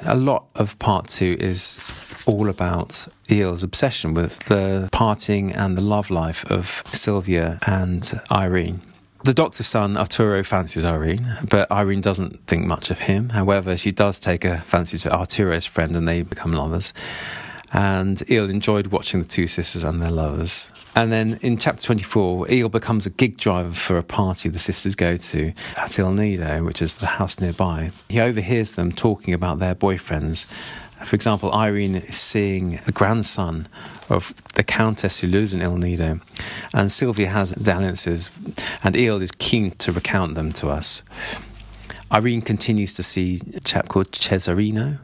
A 0.06 0.14
lot 0.14 0.46
of 0.54 0.78
part 0.78 1.08
two 1.08 1.36
is 1.40 1.82
all 2.24 2.48
about 2.48 3.08
Eel's 3.30 3.64
obsession 3.64 4.14
with 4.14 4.38
the 4.44 4.88
partying 4.92 5.56
and 5.56 5.76
the 5.76 5.82
love 5.82 6.10
life 6.10 6.48
of 6.50 6.82
Sylvia 6.92 7.58
and 7.66 8.12
Irene. 8.30 8.80
The 9.24 9.34
doctor's 9.34 9.66
son, 9.66 9.96
Arturo, 9.96 10.42
fancies 10.42 10.84
Irene, 10.84 11.26
but 11.50 11.70
Irene 11.72 12.00
doesn't 12.00 12.46
think 12.46 12.66
much 12.66 12.90
of 12.90 13.00
him. 13.00 13.30
However, 13.30 13.76
she 13.76 13.90
does 13.90 14.18
take 14.18 14.44
a 14.44 14.58
fancy 14.58 14.96
to 14.98 15.14
Arturo's 15.14 15.66
friend 15.66 15.96
and 15.96 16.06
they 16.06 16.22
become 16.22 16.52
lovers. 16.52 16.94
And 17.72 18.22
Eel 18.30 18.48
enjoyed 18.48 18.86
watching 18.86 19.20
the 19.20 19.28
two 19.28 19.46
sisters 19.46 19.84
and 19.84 20.00
their 20.00 20.10
lovers. 20.10 20.70
And 20.94 21.12
then 21.12 21.38
in 21.42 21.58
chapter 21.58 21.82
24, 21.82 22.50
Eel 22.50 22.68
becomes 22.68 23.04
a 23.04 23.10
gig 23.10 23.36
driver 23.36 23.74
for 23.74 23.98
a 23.98 24.02
party 24.02 24.48
the 24.48 24.58
sisters 24.58 24.94
go 24.94 25.16
to 25.18 25.52
at 25.76 25.98
Il 25.98 26.12
Nido, 26.12 26.64
which 26.64 26.80
is 26.80 26.94
the 26.94 27.06
house 27.06 27.40
nearby. 27.40 27.90
He 28.08 28.20
overhears 28.20 28.72
them 28.72 28.92
talking 28.92 29.34
about 29.34 29.58
their 29.58 29.74
boyfriends 29.74 30.46
for 31.04 31.14
example, 31.14 31.52
Irene 31.52 31.96
is 31.96 32.16
seeing 32.16 32.80
the 32.84 32.92
grandson 32.92 33.68
of 34.08 34.34
the 34.54 34.62
Countess 34.62 35.20
who 35.20 35.28
lives 35.28 35.54
in 35.54 35.62
Il 35.62 35.76
Nido, 35.76 36.20
and 36.72 36.90
Sylvia 36.90 37.28
has 37.28 37.52
dalliances, 37.52 38.30
and 38.82 38.96
Eel 38.96 39.20
is 39.22 39.32
keen 39.32 39.70
to 39.72 39.92
recount 39.92 40.34
them 40.34 40.52
to 40.54 40.68
us. 40.68 41.02
Irene 42.10 42.40
continues 42.40 42.94
to 42.94 43.02
see 43.02 43.40
a 43.54 43.60
chap 43.60 43.88
called 43.88 44.12
Cesarino, 44.12 44.98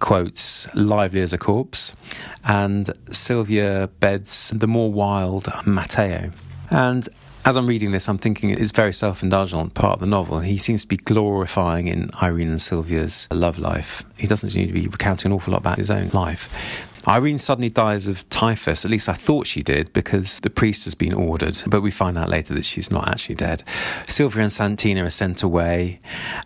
quotes 0.00 0.72
lively 0.74 1.22
as 1.22 1.32
a 1.32 1.38
corpse, 1.38 1.96
and 2.44 2.90
Sylvia 3.10 3.88
beds 4.00 4.50
the 4.50 4.66
more 4.66 4.92
wild 4.92 5.48
Matteo. 5.66 6.30
And 6.70 7.08
as 7.46 7.56
I'm 7.56 7.66
reading 7.66 7.92
this, 7.92 8.08
I'm 8.08 8.18
thinking 8.18 8.50
it's 8.50 8.72
very 8.72 8.92
self 8.92 9.22
indulgent 9.22 9.74
part 9.74 9.94
of 9.94 10.00
the 10.00 10.06
novel. 10.06 10.40
He 10.40 10.58
seems 10.58 10.82
to 10.82 10.88
be 10.88 10.96
glorifying 10.96 11.88
in 11.88 12.10
Irene 12.22 12.48
and 12.48 12.60
Sylvia's 12.60 13.28
love 13.30 13.58
life. 13.58 14.02
He 14.16 14.26
doesn't 14.26 14.50
seem 14.50 14.66
to 14.66 14.72
be 14.72 14.86
recounting 14.86 15.30
an 15.30 15.36
awful 15.36 15.52
lot 15.52 15.60
about 15.60 15.78
his 15.78 15.90
own 15.90 16.08
life. 16.08 16.93
Irene 17.06 17.38
suddenly 17.38 17.70
dies 17.70 18.08
of 18.08 18.28
typhus. 18.28 18.84
At 18.84 18.90
least 18.90 19.08
I 19.08 19.14
thought 19.14 19.46
she 19.46 19.62
did 19.62 19.92
because 19.92 20.40
the 20.40 20.50
priest 20.50 20.84
has 20.84 20.94
been 20.94 21.12
ordered, 21.12 21.58
but 21.66 21.80
we 21.80 21.90
find 21.90 22.16
out 22.16 22.28
later 22.28 22.54
that 22.54 22.64
she's 22.64 22.90
not 22.90 23.08
actually 23.08 23.34
dead. 23.34 23.62
Sylvia 24.08 24.42
and 24.42 24.52
Santina 24.52 25.04
are 25.04 25.10
sent 25.10 25.42
away. 25.42 26.00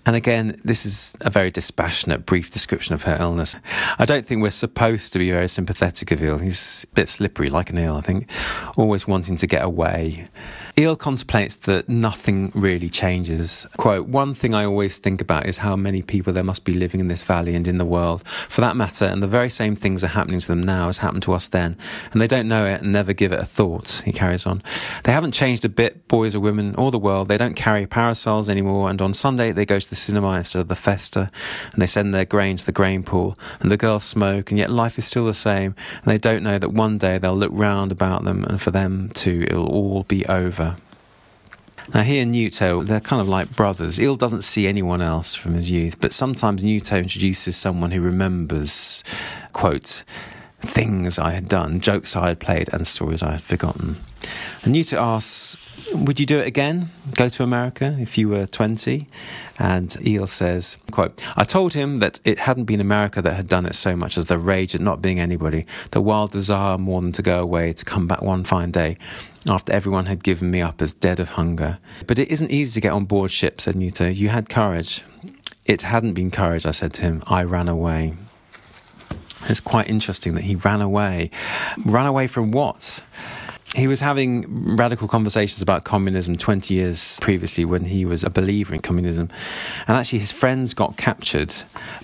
And 0.05 0.17
again, 0.17 0.61
this 0.65 0.85
is 0.85 1.17
a 1.21 1.31
very 1.31 1.51
dispassionate, 1.51 2.27
brief 2.27 2.51
description 2.51 2.95
of 2.95 3.03
her 3.03 3.17
illness. 3.21 3.57
I 3.99 4.05
don't 4.05 4.27
think 4.27 4.43
we're 4.43 4.51
supposed 4.51 5.13
to 5.13 5.19
be 5.19 5.31
very 5.31 5.49
sympathetic 5.49 6.11
of 6.11 6.23
Eel. 6.23 6.39
He's 6.39 6.87
a 6.91 6.95
bit 6.95 7.09
slippery, 7.09 7.51
like 7.51 7.71
an 7.71 7.79
eel, 7.79 7.95
I 7.95 8.01
think, 8.01 8.31
always 8.77 9.07
wanting 9.07 9.37
to 9.37 9.47
get 9.47 9.65
away. 9.65 10.29
Eel 10.79 10.95
contemplates 10.95 11.57
that 11.57 11.89
nothing 11.89 12.53
really 12.55 12.89
changes. 12.89 13.67
Quote, 13.77 14.07
one 14.07 14.33
thing 14.33 14.55
I 14.55 14.65
always 14.65 14.99
think 14.99 15.21
about 15.21 15.47
is 15.47 15.59
how 15.59 15.75
many 15.75 16.03
people 16.03 16.33
there 16.33 16.45
must 16.45 16.65
be 16.65 16.73
living 16.73 17.01
in 17.01 17.09
this 17.09 17.25
valley 17.25 17.57
and 17.57 17.67
in 17.67 17.79
the 17.79 17.85
world, 17.85 18.27
for 18.27 18.61
that 18.61 18.77
matter, 18.77 19.05
and 19.05 19.21
the 19.23 19.27
very 19.27 19.51
same 19.51 19.75
things 19.75 20.05
are 20.05 20.09
happening 20.09 20.39
to 20.39 20.48
them 20.49 20.61
now 20.61 20.89
as 20.89 20.99
happened 20.99 21.23
to 21.23 21.33
us 21.33 21.49
then, 21.49 21.77
and 22.13 22.21
they 22.21 22.27
don't 22.27 22.49
know 22.49 22.67
it 22.67 22.83
and 22.83 22.93
never 22.93 23.13
give 23.13 23.33
it 23.33 23.41
a 23.41 23.45
thought, 23.45 24.03
he 24.05 24.13
carries 24.13 24.47
on. 24.47 24.63
They 25.05 25.13
haven't 25.13 25.33
changed 25.33 25.65
a 25.65 25.69
bit, 25.69 26.09
boys 26.09 26.35
or 26.35 26.41
women, 26.41 26.75
or 26.75 26.91
the 26.91 26.99
world. 26.99 27.29
They 27.29 27.39
don't 27.39 27.55
carry 27.55 27.87
parasols 27.87 28.49
anymore, 28.49 28.91
and 28.91 29.01
on 29.01 29.15
Sunday 29.15 29.53
they 29.53 29.65
go 29.65 29.79
to 29.79 29.89
the 29.89 29.95
cinema 29.95 30.33
instead 30.33 30.61
of 30.61 30.69
the 30.69 30.75
festa, 30.75 31.31
and 31.73 31.81
they 31.81 31.87
send 31.87 32.13
their 32.13 32.25
grain 32.25 32.57
to 32.57 32.67
the 32.67 32.73
grain 32.73 33.03
pool, 33.03 33.39
and 33.61 33.71
the 33.71 33.77
girls 33.77 34.05
smoke, 34.05 34.51
and 34.51 34.59
yet 34.59 34.71
life 34.71 34.99
is 34.99 35.05
still 35.07 35.27
the 35.27 35.35
same, 35.35 35.75
and 36.03 36.07
they 36.07 36.19
don't 36.19 36.43
know 36.43 36.59
that 36.59 36.71
one 36.71 36.99
day 36.99 37.19
they'll 37.19 37.37
look 37.37 37.53
round 37.53 37.93
about 37.93 38.25
them, 38.25 38.45
and 38.45 38.61
for 38.61 38.71
them 38.71 39.11
too, 39.15 39.47
it'll 39.49 39.69
all 39.69 40.03
be 40.05 40.27
over. 40.27 40.77
Now, 41.95 42.03
here, 42.03 42.27
Nuto, 42.27 42.83
they're 42.83 43.01
kind 43.01 43.23
of 43.23 43.29
like 43.29 43.57
brothers. 43.57 43.99
Eel 43.99 44.17
doesn't 44.17 44.43
see 44.43 44.67
anyone 44.67 45.01
else 45.01 45.35
from 45.35 45.55
his 45.55 45.71
youth, 45.71 45.99
but 46.01 46.13
sometimes 46.13 46.63
Nuto 46.63 46.99
introduces 46.99 47.57
someone 47.57 47.93
who 47.93 48.03
remembers, 48.03 49.03
quote, 49.55 50.05
things 50.61 51.19
I 51.19 51.31
had 51.31 51.49
done, 51.49 51.81
jokes 51.81 52.17
I 52.17 52.29
had 52.29 52.41
played, 52.41 52.73
and 52.73 52.87
stories 52.87 53.23
I 53.23 53.33
had 53.33 53.43
forgotten. 53.43 53.97
And 54.63 54.75
Nuto 54.75 54.99
asks, 54.99 55.57
Would 55.95 56.19
you 56.19 56.27
do 56.27 56.39
it 56.39 56.47
again? 56.47 56.91
Go 57.15 57.29
to 57.29 57.43
America 57.43 57.97
if 57.99 58.19
you 58.19 58.29
were 58.29 58.47
20? 58.47 59.09
And 59.59 59.97
Eel 60.07 60.27
says, 60.27 60.79
quote, 60.93 61.21
I 61.37 61.43
told 61.43 61.75
him 61.75 61.99
that 61.99 62.21
it 62.25 62.41
hadn't 62.41 62.65
been 62.65 62.81
America 62.81 63.21
that 63.23 63.35
had 63.35 63.49
done 63.49 63.67
it 63.67 63.75
so 63.75 63.97
much 63.97 64.17
as 64.17 64.27
the 64.27 64.39
rage 64.39 64.75
at 64.75 64.81
not 64.81 65.03
being 65.03 65.19
anybody, 65.19 65.67
the 65.91 66.01
wild 66.01 66.31
desire 66.31 66.79
more 66.79 67.01
than 67.01 67.13
to 67.13 67.23
go 67.23 67.41
away, 67.41 67.73
to 67.73 67.85
come 67.85 68.07
back 68.07 68.23
one 68.23 68.45
fine 68.45 68.71
day 68.71 68.97
after 69.49 69.73
everyone 69.73 70.07
had 70.07 70.23
given 70.23 70.51
me 70.51 70.61
up 70.61 70.81
as 70.83 70.93
dead 70.93 71.19
of 71.19 71.31
hunger. 71.31 71.79
But 72.07 72.19
it 72.19 72.29
isn't 72.29 72.51
easy 72.51 72.75
to 72.75 72.81
get 72.81 72.93
on 72.93 73.05
board 73.05 73.31
ship, 73.31 73.61
said 73.61 73.77
Nuto. 73.77 74.09
You 74.09 74.29
had 74.29 74.49
courage. 74.49 75.03
It 75.65 75.83
hadn't 75.83 76.15
been 76.15 76.31
courage, 76.31 76.67
I 76.67 76.71
said 76.71 76.93
to 76.95 77.03
him. 77.03 77.23
I 77.27 77.43
ran 77.43 77.69
away. 77.69 78.15
It's 79.45 79.61
quite 79.61 79.89
interesting 79.89 80.35
that 80.35 80.45
he 80.45 80.57
ran 80.57 80.81
away. 80.81 81.31
Ran 81.85 82.07
away 82.07 82.27
from 82.27 82.51
what? 82.51 83.03
He 83.77 83.87
was 83.87 84.01
having 84.01 84.77
radical 84.77 85.09
conversations 85.09 85.61
about 85.61 85.85
communism 85.85 86.39
20 86.39 86.73
years 86.73 87.19
previously 87.21 87.67
when 87.67 87.85
he 87.85 88.07
was 88.07 88.25
a 88.25 88.31
believer 88.31 88.75
in 88.75 88.81
communism. 88.81 89.29
And 89.87 89.97
actually, 89.97 90.21
his 90.21 90.33
friends 90.33 90.73
got 90.73 90.97
captured, 90.97 91.55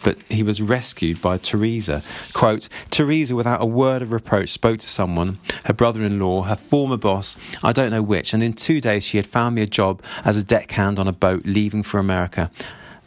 but 0.03 0.21
he 0.29 0.43
was 0.43 0.61
rescued 0.61 1.23
by 1.23 1.39
Teresa. 1.39 2.03
Quote 2.35 2.69
Teresa, 2.91 3.35
without 3.35 3.63
a 3.63 3.67
word 3.67 4.03
of 4.03 4.13
reproach, 4.13 4.51
spoke 4.51 4.79
to 4.81 4.87
someone, 4.87 5.39
her 5.65 5.73
brother 5.73 6.05
in 6.05 6.21
law, 6.21 6.43
her 6.43 6.57
former 6.57 6.99
boss, 6.99 7.35
I 7.63 7.73
don't 7.73 7.91
know 7.91 8.03
which, 8.03 8.35
and 8.35 8.43
in 8.43 8.53
two 8.53 8.81
days 8.81 9.05
she 9.05 9.17
had 9.17 9.27
found 9.27 9.55
me 9.55 9.63
a 9.63 9.67
job 9.67 10.03
as 10.23 10.39
a 10.39 10.45
deckhand 10.45 10.99
on 10.99 11.09
a 11.09 11.13
boat 11.13 11.47
leaving 11.47 11.83
for 11.83 11.99
America. 11.99 12.51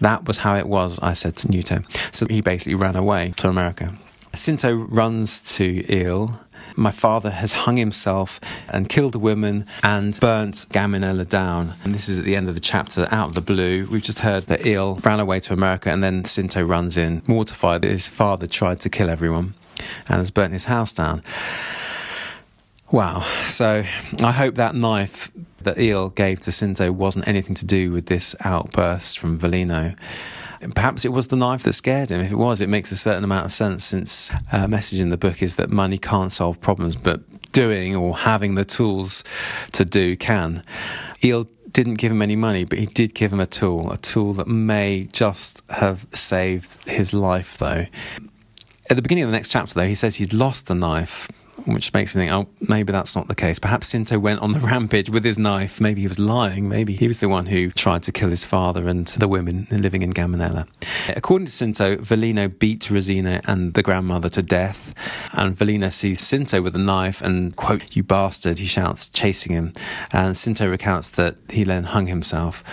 That 0.02 0.26
was 0.26 0.40
how 0.40 0.56
it 0.56 0.68
was, 0.68 1.00
I 1.00 1.14
said 1.14 1.36
to 1.38 1.48
Nuto. 1.48 1.84
So 2.12 2.26
he 2.28 2.42
basically 2.42 2.76
ran 2.76 2.96
away 2.96 3.34
to 3.38 3.50
America. 3.50 3.94
Cinto 4.38 4.76
runs 4.76 5.40
to 5.56 5.86
Eel 5.94 6.40
my 6.78 6.92
father 6.92 7.32
has 7.32 7.54
hung 7.54 7.78
himself 7.78 8.40
and 8.70 8.88
killed 8.88 9.16
a 9.16 9.20
woman 9.20 9.66
and 9.84 10.18
burnt 10.20 10.68
Gaminella 10.70 11.28
down. 11.28 11.74
And 11.84 11.94
this 11.94 12.08
is 12.08 12.20
at 12.20 12.26
the 12.26 12.36
end 12.36 12.48
of 12.50 12.56
the 12.56 12.62
chapter, 12.62 13.08
out 13.12 13.30
of 13.30 13.36
the 13.36 13.42
blue. 13.42 13.88
We've 13.92 14.04
just 14.04 14.20
heard 14.20 14.46
that 14.48 14.66
Eel 14.66 14.96
ran 15.04 15.20
away 15.20 15.40
to 15.42 15.54
America 15.54 15.90
and 15.90 16.04
then 16.04 16.24
Cinto 16.24 16.64
runs 16.68 16.98
in, 16.98 17.24
mortified 17.28 17.82
that 17.82 17.90
his 17.90 18.08
father 18.08 18.48
tried 18.48 18.80
to 18.82 18.90
kill 18.90 19.10
everyone 19.10 19.56
and 20.08 20.18
has 20.18 20.32
burnt 20.32 20.54
his 20.54 20.66
house 20.66 20.94
down. 20.94 21.24
Wow. 22.92 23.20
So 23.48 23.84
I 24.24 24.32
hope 24.32 24.56
that 24.56 24.76
knife 24.76 25.32
that 25.64 25.78
Eel 25.80 26.10
gave 26.10 26.40
to 26.42 26.52
Cinto 26.52 26.94
wasn't 26.94 27.28
anything 27.28 27.56
to 27.56 27.66
do 27.66 27.92
with 27.92 28.06
this 28.06 28.36
outburst 28.46 29.20
from 29.20 29.38
Velino. 30.62 30.76
Perhaps 30.76 31.06
it 31.06 31.10
was 31.10 31.28
the 31.28 31.36
knife 31.36 31.64
that 31.64 31.74
scared 31.74 32.10
him. 32.10 32.22
If 32.22 32.32
it 32.32 32.36
was, 32.36 32.62
it 32.62 32.70
makes 32.70 32.92
a 32.92 32.96
certain 32.96 33.24
amount 33.24 33.46
of 33.46 33.54
sense 33.54 33.84
since 33.84 34.32
a 34.52 34.64
uh, 34.64 34.68
message 34.68 35.00
in 35.00 35.10
the 35.10 35.18
book 35.18 35.42
is 35.42 35.56
that 35.56 35.70
money 35.70 35.98
can't 35.98 36.32
solve 36.32 36.60
problems, 36.62 36.96
but 36.96 37.22
doing 37.52 37.96
or 37.96 38.16
having 38.16 38.56
the 38.56 38.66
tools 38.66 39.24
to 39.74 39.86
do 39.86 40.16
can. 40.16 40.64
Eel 41.24 41.48
didn't 41.72 41.96
give 41.96 42.12
him 42.12 42.22
any 42.22 42.36
money, 42.36 42.66
but 42.66 42.80
he 42.80 42.86
did 42.86 43.14
give 43.14 43.32
him 43.32 43.40
a 43.40 43.46
tool, 43.46 43.92
a 43.92 43.98
tool 43.98 44.34
that 44.34 44.48
may 44.48 45.08
just 45.12 45.64
have 45.70 46.08
saved 46.12 46.84
his 46.88 47.14
life, 47.14 47.58
though. 47.58 47.86
At 48.90 48.96
the 48.96 49.02
beginning 49.02 49.26
of 49.26 49.30
the 49.30 49.36
next 49.36 49.50
chapter, 49.50 49.74
though, 49.74 49.88
he 49.88 49.96
says 49.96 50.16
he'd 50.16 50.34
lost 50.34 50.68
the 50.68 50.76
knife 50.76 51.30
which 51.66 51.94
makes 51.94 52.16
me 52.16 52.22
think, 52.22 52.32
oh, 52.32 52.48
maybe 52.68 52.92
that's 52.92 53.16
not 53.16 53.28
the 53.28 53.36
case. 53.36 53.60
Perhaps 53.60 53.94
Cinto 53.94 54.20
went 54.20 54.42
on 54.42 54.52
the 54.54 54.60
rampage 54.72 55.10
with 55.10 55.24
his 55.24 55.38
knife. 55.38 55.82
Maybe 55.82 56.02
he 56.02 56.08
was 56.08 56.20
lying. 56.20 56.70
Maybe 56.70 56.94
he 56.94 57.08
was 57.08 57.20
the 57.20 57.30
one 57.30 57.48
who 57.48 57.72
tried 57.72 58.04
to 58.04 58.12
kill 58.12 58.30
his 58.30 58.46
father 58.46 58.88
and 58.88 59.08
the 59.08 59.28
women 59.28 59.68
living 59.72 60.02
in 60.02 60.14
Gaminella. 60.14 60.68
According 61.16 61.48
to 61.48 61.52
Cinto, 61.52 61.98
Velino 61.98 62.48
beat 62.60 62.90
Rosina 62.92 63.42
and 63.48 63.74
the 63.74 63.84
grandmother 63.84 64.30
to 64.30 64.44
death. 64.44 64.94
And 65.34 65.58
Velino 65.58 65.92
sees 65.92 66.22
Cinto 66.22 66.62
with 66.62 66.76
a 66.76 66.80
knife 66.80 67.22
and, 67.22 67.56
quote, 67.56 67.96
you 67.96 68.04
bastard, 68.04 68.60
he 68.60 68.66
shouts, 68.66 69.10
chasing 69.10 69.54
him. 69.54 69.74
And 70.12 70.36
Cinto 70.36 70.70
recounts 70.70 71.10
that 71.12 71.36
he 71.50 71.64
then 71.64 71.86
hung 71.86 72.08
himself. 72.08 72.64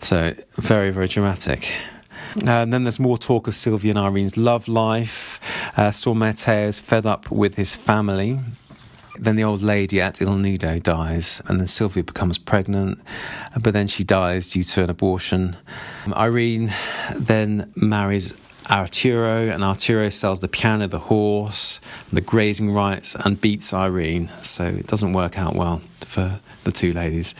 So, 0.00 0.34
very, 0.52 0.90
very 0.90 1.08
dramatic. 1.08 1.72
And 2.46 2.72
then 2.72 2.84
there's 2.84 3.00
more 3.00 3.18
talk 3.18 3.46
of 3.48 3.54
Sylvia 3.54 3.90
and 3.90 3.98
Irene's 3.98 4.36
love 4.36 4.68
life. 4.68 5.40
Uh, 5.78 5.92
Sor 5.92 6.16
Matteo 6.16 6.66
is 6.66 6.80
fed 6.80 7.06
up 7.06 7.30
with 7.30 7.54
his 7.54 7.76
family. 7.76 8.40
Then 9.14 9.36
the 9.36 9.44
old 9.44 9.62
lady 9.62 10.00
at 10.00 10.20
Il 10.20 10.34
Nido 10.34 10.80
dies, 10.80 11.40
and 11.46 11.60
then 11.60 11.68
Sylvia 11.68 12.02
becomes 12.02 12.36
pregnant, 12.36 12.98
but 13.62 13.74
then 13.74 13.86
she 13.86 14.02
dies 14.02 14.48
due 14.48 14.64
to 14.64 14.82
an 14.82 14.90
abortion. 14.90 15.56
Irene 16.12 16.72
then 17.14 17.72
marries 17.76 18.34
Arturo, 18.68 19.50
and 19.50 19.62
Arturo 19.62 20.10
sells 20.10 20.40
the 20.40 20.48
piano, 20.48 20.88
the 20.88 20.98
horse, 20.98 21.80
the 22.12 22.22
grazing 22.22 22.72
rights, 22.72 23.14
and 23.14 23.40
beats 23.40 23.72
Irene. 23.72 24.30
So 24.42 24.64
it 24.64 24.88
doesn't 24.88 25.12
work 25.12 25.38
out 25.38 25.54
well 25.54 25.80
for 26.00 26.40
the 26.64 26.72
two 26.72 26.92
ladies 26.92 27.36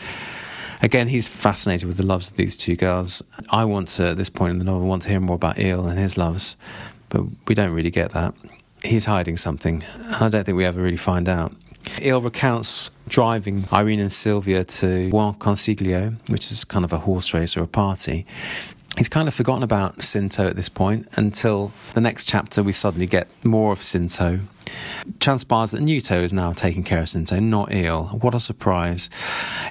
again, 0.81 1.07
he's 1.07 1.27
fascinated 1.27 1.87
with 1.87 1.97
the 1.97 2.05
loves 2.05 2.31
of 2.31 2.37
these 2.37 2.57
two 2.57 2.75
girls. 2.75 3.23
I 3.49 3.65
want 3.65 3.89
to, 3.89 4.09
at 4.09 4.17
this 4.17 4.29
point 4.29 4.51
in 4.51 4.59
the 4.59 4.65
novel, 4.65 4.87
want 4.87 5.03
to 5.03 5.09
hear 5.09 5.19
more 5.19 5.35
about 5.35 5.59
Eel 5.59 5.87
and 5.87 5.99
his 5.99 6.17
loves, 6.17 6.57
but 7.09 7.23
we 7.47 7.55
don't 7.55 7.73
really 7.73 7.91
get 7.91 8.11
that. 8.11 8.33
He's 8.83 9.05
hiding 9.05 9.37
something, 9.37 9.83
and 9.97 10.15
I 10.15 10.29
don't 10.29 10.43
think 10.43 10.57
we 10.57 10.65
ever 10.65 10.81
really 10.81 10.97
find 10.97 11.27
out. 11.27 11.53
Eel 12.01 12.21
recounts 12.21 12.91
driving 13.07 13.65
Irene 13.73 13.99
and 13.99 14.11
Sylvia 14.11 14.63
to 14.63 15.09
Buon 15.09 15.35
Consiglio, 15.35 16.15
which 16.29 16.51
is 16.51 16.63
kind 16.63 16.85
of 16.85 16.93
a 16.93 16.99
horse 16.99 17.33
race 17.33 17.57
or 17.57 17.63
a 17.63 17.67
party, 17.67 18.25
he's 18.97 19.09
kind 19.09 19.27
of 19.27 19.33
forgotten 19.33 19.63
about 19.63 20.01
Cinto 20.01 20.45
at 20.47 20.55
this 20.55 20.69
point 20.69 21.07
until 21.13 21.71
the 21.93 22.01
next 22.01 22.25
chapter 22.25 22.61
we 22.61 22.71
suddenly 22.71 23.05
get 23.05 23.29
more 23.45 23.71
of 23.71 23.79
Cinto. 23.79 24.41
Transpires 25.19 25.71
that 25.71 25.81
Nuto 25.81 26.21
is 26.21 26.33
now 26.33 26.51
taking 26.51 26.83
care 26.83 26.99
of 26.99 27.05
Cinto, 27.05 27.41
not 27.41 27.73
Eel. 27.73 28.05
What 28.21 28.35
a 28.35 28.39
surprise. 28.39 29.09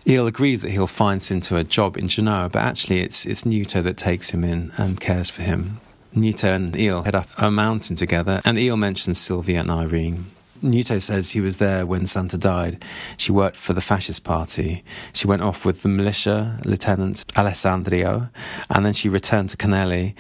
Eel 0.07 0.26
agrees 0.26 0.62
that 0.62 0.71
he'll 0.71 0.87
find 0.87 1.21
Cinto 1.21 1.57
a 1.57 1.64
job 1.64 1.97
in 1.97 2.09
Genoa, 2.09 2.49
but 2.49 2.62
actually 2.62 3.00
it's, 3.00 3.26
it's 3.26 3.45
Nuto 3.45 3.83
that 3.83 3.97
takes 3.97 4.30
him 4.30 4.45
in 4.45 4.73
and 4.76 4.99
cares 4.99 5.30
for 5.30 5.42
him. 5.42 5.80
Nuto 6.15 6.53
and 6.53 6.77
Eel 6.77 7.03
head 7.03 7.15
up 7.15 7.29
a 7.38 7.50
mountain 7.50 7.97
together, 7.97 8.41
and 8.45 8.59
Eel 8.59 8.77
mentions 8.77 9.19
Sylvia 9.19 9.61
and 9.61 9.71
Irene. 9.71 10.27
Nuto 10.62 10.99
says 10.99 11.31
he 11.31 11.41
was 11.41 11.59
there 11.59 11.87
when 11.87 12.07
Santa 12.07 12.37
died. 12.37 12.85
She 13.17 13.31
worked 13.31 13.57
for 13.57 13.73
the 13.73 13.81
fascist 13.81 14.25
party. 14.25 14.83
She 15.12 15.27
went 15.27 15.43
off 15.43 15.65
with 15.65 15.83
the 15.83 15.88
militia, 15.88 16.59
Lieutenant 16.65 17.25
Alessandro, 17.37 18.29
and 18.71 18.85
then 18.85 18.93
she 18.93 19.09
returned 19.09 19.50
to 19.50 19.57
Canelli. 19.57 20.15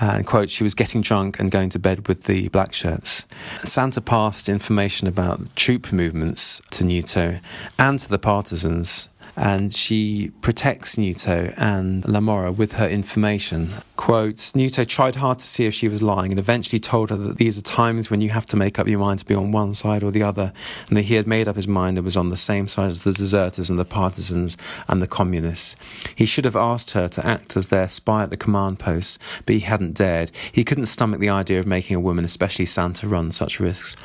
Uh, 0.00 0.12
and, 0.16 0.26
quote, 0.26 0.50
she 0.50 0.62
was 0.62 0.74
getting 0.74 1.00
drunk 1.00 1.40
and 1.40 1.50
going 1.50 1.70
to 1.70 1.78
bed 1.78 2.06
with 2.06 2.24
the 2.24 2.48
black 2.48 2.72
shirts. 2.72 3.26
Santa 3.64 4.00
passed 4.00 4.48
information 4.48 5.08
about 5.08 5.54
troop 5.56 5.92
movements 5.92 6.62
to 6.70 6.84
Nuto 6.84 7.40
and 7.78 7.98
to 7.98 8.08
the 8.08 8.18
partisans 8.18 9.08
and 9.36 9.74
she 9.74 10.32
protects 10.40 10.96
Nuto 10.98 11.52
and 11.56 12.06
Lamora 12.06 12.52
with 12.52 12.72
her 12.72 12.88
information. 12.88 13.70
Quotes 13.96 14.54
Nuto 14.54 14.84
tried 14.84 15.16
hard 15.16 15.38
to 15.40 15.46
see 15.46 15.66
if 15.66 15.74
she 15.74 15.88
was 15.88 16.02
lying 16.02 16.32
and 16.32 16.38
eventually 16.38 16.80
told 16.80 17.10
her 17.10 17.16
that 17.16 17.36
these 17.36 17.58
are 17.58 17.62
times 17.62 18.10
when 18.10 18.20
you 18.20 18.30
have 18.30 18.46
to 18.46 18.56
make 18.56 18.78
up 18.78 18.88
your 18.88 18.98
mind 18.98 19.20
to 19.20 19.26
be 19.26 19.34
on 19.34 19.52
one 19.52 19.74
side 19.74 20.02
or 20.02 20.10
the 20.10 20.22
other, 20.22 20.52
and 20.88 20.96
that 20.96 21.02
he 21.02 21.14
had 21.14 21.26
made 21.26 21.46
up 21.46 21.56
his 21.56 21.68
mind 21.68 21.98
and 21.98 22.04
was 22.04 22.16
on 22.16 22.30
the 22.30 22.36
same 22.36 22.66
side 22.66 22.88
as 22.88 23.04
the 23.04 23.12
deserters 23.12 23.70
and 23.70 23.78
the 23.78 23.84
partisans 23.84 24.56
and 24.88 25.02
the 25.02 25.06
communists. 25.06 25.76
He 26.14 26.26
should 26.26 26.44
have 26.44 26.56
asked 26.56 26.92
her 26.92 27.08
to 27.08 27.26
act 27.26 27.56
as 27.56 27.68
their 27.68 27.88
spy 27.88 28.22
at 28.22 28.30
the 28.30 28.36
command 28.36 28.78
posts, 28.78 29.18
but 29.44 29.54
he 29.54 29.60
hadn't 29.60 29.94
dared. 29.94 30.30
He 30.50 30.64
couldn't 30.64 30.86
stomach 30.86 31.20
the 31.20 31.28
idea 31.28 31.60
of 31.60 31.66
making 31.66 31.96
a 31.96 32.00
woman, 32.00 32.24
especially 32.24 32.64
Santa, 32.64 33.06
run 33.06 33.32
such 33.32 33.60
risks. 33.60 33.96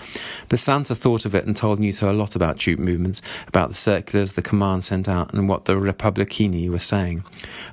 But 0.49 0.59
Santa 0.59 0.95
thought 0.95 1.25
of 1.25 1.33
it 1.35 1.45
and 1.45 1.55
told 1.55 1.79
Nuto 1.79 2.11
a 2.11 2.13
lot 2.13 2.35
about 2.35 2.57
troop 2.57 2.79
movements, 2.79 3.21
about 3.47 3.69
the 3.69 3.75
circulars 3.75 4.33
the 4.33 4.41
command 4.41 4.83
sent 4.83 5.07
out 5.07 5.24
and 5.33 5.49
what 5.49 5.65
the 5.65 5.73
Republicini 5.73 6.69
were 6.69 6.79
saying. 6.79 7.23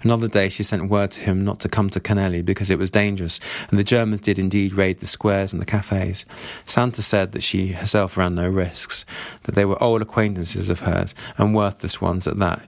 Another 0.02 0.28
day 0.28 0.48
she 0.48 0.62
sent 0.62 0.88
word 0.88 1.10
to 1.12 1.20
him 1.20 1.44
not 1.44 1.60
to 1.60 1.68
come 1.68 1.88
to 1.90 2.00
Canelli 2.00 2.44
because 2.44 2.70
it 2.70 2.78
was 2.78 2.90
dangerous, 2.90 3.40
and 3.70 3.78
the 3.78 3.84
Germans 3.84 4.20
did 4.20 4.38
indeed 4.38 4.74
raid 4.74 4.98
the 5.00 5.06
squares 5.06 5.52
and 5.52 5.60
the 5.60 5.66
cafes. 5.66 6.24
Santa 6.66 7.02
said 7.02 7.32
that 7.32 7.42
she 7.42 7.68
herself 7.68 8.16
ran 8.16 8.34
no 8.34 8.48
risks, 8.48 9.04
that 9.42 9.54
they 9.54 9.64
were 9.64 9.82
old 9.82 10.02
acquaintances 10.02 10.70
of 10.70 10.80
hers, 10.80 11.14
and 11.38 11.54
worthless 11.54 12.00
ones 12.00 12.26
at 12.26 12.38
that, 12.38 12.62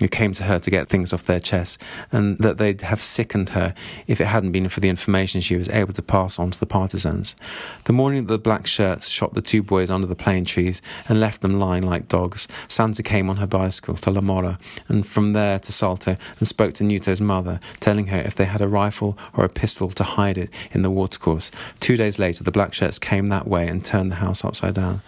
who 0.00 0.08
came 0.08 0.32
to 0.32 0.42
her 0.42 0.58
to 0.58 0.70
get 0.70 0.88
things 0.88 1.12
off 1.12 1.24
their 1.24 1.38
chests, 1.38 1.78
and 2.10 2.36
that 2.38 2.58
they'd 2.58 2.82
have 2.82 3.00
sickened 3.00 3.50
her 3.50 3.74
if 4.08 4.20
it 4.20 4.26
hadn't 4.26 4.50
been 4.50 4.68
for 4.68 4.80
the 4.80 4.88
information 4.88 5.40
she 5.40 5.56
was 5.56 5.68
able 5.68 5.92
to 5.92 6.02
pass 6.02 6.38
on 6.38 6.50
to 6.50 6.58
the 6.58 6.66
partisans. 6.66 7.36
The 7.84 7.92
morning 7.92 8.26
that 8.26 8.32
the 8.32 8.38
black 8.38 8.66
shirts 8.66 9.08
shot 9.08 9.34
the 9.34 9.42
two 9.42 9.62
boys 9.62 9.90
under 9.90 10.06
the 10.06 10.16
plane 10.16 10.44
trees 10.44 10.82
and 11.08 11.20
left 11.20 11.42
them 11.42 11.60
lying 11.60 11.86
like 11.86 12.08
dogs, 12.08 12.48
Santa 12.66 13.02
came 13.02 13.30
on 13.30 13.36
her 13.36 13.46
bicycle 13.46 13.94
to 13.94 14.10
La 14.10 14.20
Mora, 14.20 14.58
and 14.88 15.06
from 15.06 15.34
there 15.34 15.58
to 15.60 15.72
Salto, 15.72 16.16
and 16.38 16.48
spoke 16.48 16.74
to 16.74 16.84
Nuto's 16.84 17.20
mother, 17.20 17.60
telling 17.78 18.06
her 18.06 18.18
if 18.18 18.34
they 18.34 18.46
had 18.46 18.60
a 18.60 18.68
rifle 18.68 19.16
or 19.34 19.44
a 19.44 19.48
pistol 19.48 19.90
to 19.90 20.04
hide 20.04 20.38
it 20.38 20.50
in 20.72 20.82
the 20.82 20.90
watercourse. 20.90 21.50
Two 21.78 21.96
days 21.96 22.18
later, 22.18 22.42
the 22.42 22.50
black 22.50 22.72
shirts 22.74 22.98
came 22.98 23.26
that 23.26 23.46
way 23.46 23.68
and 23.68 23.84
turned 23.84 24.10
the 24.10 24.16
house 24.16 24.44
upside 24.44 24.74
down. 24.74 25.02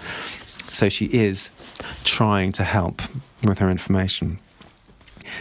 So 0.69 0.89
she 0.89 1.07
is 1.07 1.51
trying 2.05 2.53
to 2.53 2.65
help 2.65 3.03
with 3.45 3.59
her 3.59 3.71
information. 3.71 4.39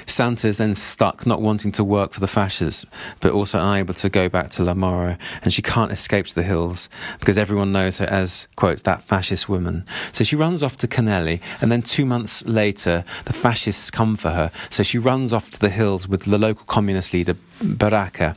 Santa's 0.06 0.58
then 0.58 0.76
stuck, 0.76 1.26
not 1.26 1.42
wanting 1.42 1.72
to 1.74 1.84
work 1.84 2.14
for 2.14 2.20
the 2.20 2.28
fascists, 2.28 2.86
but 3.20 3.32
also 3.32 3.60
unable 3.60 3.94
to 3.96 4.10
go 4.10 4.30
back 4.30 4.50
to 4.52 4.64
La 4.64 4.74
Mora, 4.74 5.18
and 5.44 5.54
she 5.54 5.62
can't 5.62 5.92
escape 5.92 6.28
to 6.28 6.36
the 6.36 6.44
hills 6.44 6.90
because 7.20 7.38
everyone 7.38 7.72
knows 7.72 7.98
her 8.00 8.06
as, 8.06 8.48
quote, 8.56 8.84
that 8.84 9.02
fascist 9.02 9.48
woman. 9.50 9.86
So 10.12 10.24
she 10.24 10.36
runs 10.36 10.64
off 10.64 10.78
to 10.78 10.88
Canelli, 10.88 11.42
and 11.62 11.72
then 11.72 11.82
two 11.82 12.06
months 12.06 12.46
later, 12.46 13.04
the 13.26 13.34
fascists 13.34 13.92
come 13.92 14.16
for 14.16 14.32
her. 14.32 14.52
So 14.70 14.84
she 14.84 14.98
runs 14.98 15.34
off 15.34 15.50
to 15.52 15.60
the 15.60 15.70
hills 15.70 16.08
with 16.08 16.24
the 16.24 16.38
local 16.38 16.66
communist 16.66 17.14
leader, 17.14 17.36
Baracca. 17.62 18.36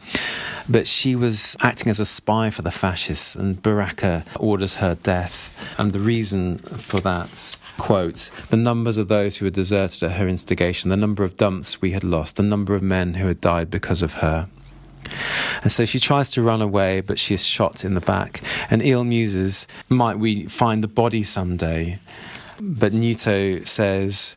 But 0.68 0.86
she 0.86 1.14
was 1.14 1.56
acting 1.60 1.90
as 1.90 2.00
a 2.00 2.04
spy 2.04 2.50
for 2.50 2.62
the 2.62 2.70
fascists, 2.70 3.36
and 3.36 3.62
Baracca 3.62 4.24
orders 4.38 4.76
her 4.76 4.94
death. 4.94 5.52
And 5.78 5.92
the 5.92 6.00
reason 6.00 6.58
for 6.58 7.00
that 7.00 7.56
quote, 7.78 8.30
the 8.50 8.56
numbers 8.56 8.98
of 8.98 9.08
those 9.08 9.36
who 9.36 9.44
had 9.44 9.54
deserted 9.54 10.02
at 10.02 10.12
her 10.12 10.28
instigation, 10.28 10.90
the 10.90 10.96
number 10.96 11.24
of 11.24 11.36
dumps 11.36 11.80
we 11.80 11.92
had 11.92 12.04
lost, 12.04 12.36
the 12.36 12.42
number 12.42 12.74
of 12.74 12.82
men 12.82 13.14
who 13.14 13.26
had 13.28 13.40
died 13.40 13.70
because 13.70 14.02
of 14.02 14.14
her. 14.14 14.48
And 15.62 15.70
so 15.70 15.84
she 15.84 15.98
tries 15.98 16.30
to 16.32 16.42
run 16.42 16.62
away, 16.62 17.00
but 17.00 17.18
she 17.18 17.34
is 17.34 17.44
shot 17.44 17.84
in 17.84 17.94
the 17.94 18.00
back. 18.00 18.42
And 18.70 18.82
Eel 18.82 19.04
muses, 19.04 19.66
might 19.88 20.18
we 20.18 20.46
find 20.46 20.82
the 20.82 20.88
body 20.88 21.22
someday? 21.22 21.98
But 22.60 22.92
Nuto 22.92 23.64
says, 23.64 24.36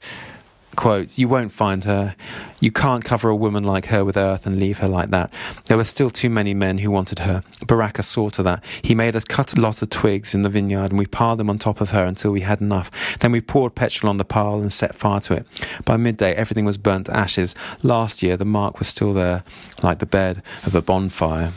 quote, 0.78 1.18
You 1.18 1.28
won't 1.28 1.52
find 1.52 1.84
her. 1.84 2.16
You 2.62 2.72
can't 2.72 3.04
cover 3.04 3.28
a 3.28 3.36
woman 3.36 3.66
like 3.66 3.88
her 3.88 4.06
with 4.06 4.16
earth 4.16 4.48
and 4.48 4.58
leave 4.58 4.78
her 4.78 4.88
like 4.88 5.10
that. 5.10 5.34
There 5.66 5.76
were 5.76 5.84
still 5.84 6.10
too 6.10 6.30
many 6.30 6.54
men 6.54 6.78
who 6.78 6.90
wanted 6.90 7.20
her. 7.20 7.44
Baracca 7.66 8.04
saw 8.04 8.30
to 8.30 8.44
that. 8.44 8.63
He 8.82 8.96
made 8.96 9.16
us 9.16 9.26
cut 9.26 9.58
a 9.58 9.62
lot 9.62 9.82
of 9.82 9.90
twigs 9.90 10.34
in 10.34 10.44
the 10.44 10.50
vineyard 10.50 10.92
and 10.92 10.98
we 10.98 11.06
piled 11.06 11.40
them 11.40 11.50
on 11.50 11.60
top 11.60 11.82
of 11.82 11.90
her 11.90 12.06
until 12.06 12.32
we 12.32 12.42
had 12.42 12.62
enough. 12.62 12.90
Then 13.20 13.34
we 13.34 13.42
poured 13.42 13.76
petrol 13.76 14.10
on 14.10 14.18
the 14.18 14.26
pile 14.26 14.62
and 14.62 14.72
set 14.72 14.96
fire 14.96 15.20
to 15.22 15.34
it. 15.34 15.48
By 15.84 15.98
midday, 15.98 16.34
everything 16.34 16.66
was 16.66 16.78
burnt 16.78 17.08
to 17.08 17.18
ashes. 17.18 17.54
Last 17.84 18.24
year, 18.24 18.38
the 18.38 18.46
mark 18.46 18.80
was 18.80 18.88
still 18.88 19.13
there, 19.13 19.44
like 19.84 20.00
the 20.00 20.06
bed 20.06 20.42
of 20.66 20.74
a 20.74 20.82
bonfire. 20.82 21.52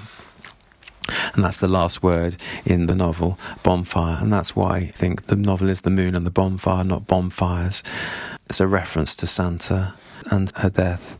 And 1.34 1.44
that's 1.44 1.58
the 1.58 1.68
last 1.68 2.02
word 2.02 2.36
in 2.64 2.86
the 2.86 2.94
novel, 2.94 3.38
bonfire. 3.62 4.18
And 4.20 4.32
that's 4.32 4.54
why 4.54 4.76
I 4.76 4.86
think 4.86 5.26
the 5.26 5.36
novel 5.36 5.68
is 5.68 5.82
The 5.82 5.90
Moon 5.90 6.14
and 6.14 6.26
the 6.26 6.30
Bonfire, 6.30 6.84
not 6.84 7.06
bonfires. 7.06 7.82
It's 8.48 8.60
a 8.60 8.66
reference 8.66 9.14
to 9.16 9.26
Santa 9.26 9.94
and 10.30 10.50
her 10.56 10.70
death. 10.70 11.18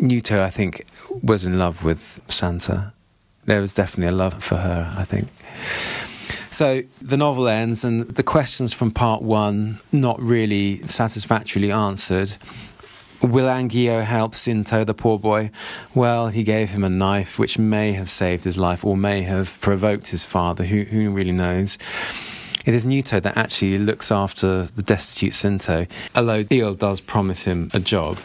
Nuto, 0.00 0.42
I 0.42 0.50
think, 0.50 0.84
was 1.22 1.46
in 1.46 1.58
love 1.58 1.84
with 1.84 2.20
Santa. 2.28 2.92
There 3.44 3.60
was 3.60 3.72
definitely 3.72 4.14
a 4.14 4.16
love 4.16 4.42
for 4.42 4.56
her, 4.56 4.92
I 4.96 5.04
think. 5.04 5.28
So 6.50 6.82
the 7.02 7.16
novel 7.16 7.48
ends, 7.48 7.84
and 7.84 8.02
the 8.02 8.22
questions 8.22 8.72
from 8.72 8.90
part 8.90 9.22
one 9.22 9.78
not 9.92 10.20
really 10.20 10.78
satisfactorily 10.82 11.70
answered. 11.70 12.36
Will 13.22 13.46
Anguilla 13.46 14.04
help 14.04 14.34
Cinto, 14.34 14.84
the 14.84 14.94
poor 14.94 15.18
boy? 15.18 15.50
Well, 15.94 16.28
he 16.28 16.42
gave 16.42 16.70
him 16.70 16.84
a 16.84 16.90
knife, 16.90 17.38
which 17.38 17.58
may 17.58 17.92
have 17.92 18.10
saved 18.10 18.44
his 18.44 18.58
life 18.58 18.84
or 18.84 18.96
may 18.96 19.22
have 19.22 19.58
provoked 19.60 20.08
his 20.08 20.24
father. 20.24 20.64
Who, 20.64 20.82
who 20.82 21.10
really 21.10 21.32
knows? 21.32 21.78
It 22.66 22.74
is 22.74 22.84
Nuto 22.84 23.20
that 23.20 23.36
actually 23.36 23.78
looks 23.78 24.12
after 24.12 24.64
the 24.74 24.82
destitute 24.82 25.32
Cinto, 25.32 25.88
although 26.14 26.44
Eel 26.50 26.74
does 26.74 27.00
promise 27.00 27.44
him 27.44 27.70
a 27.72 27.80
job. 27.80 28.18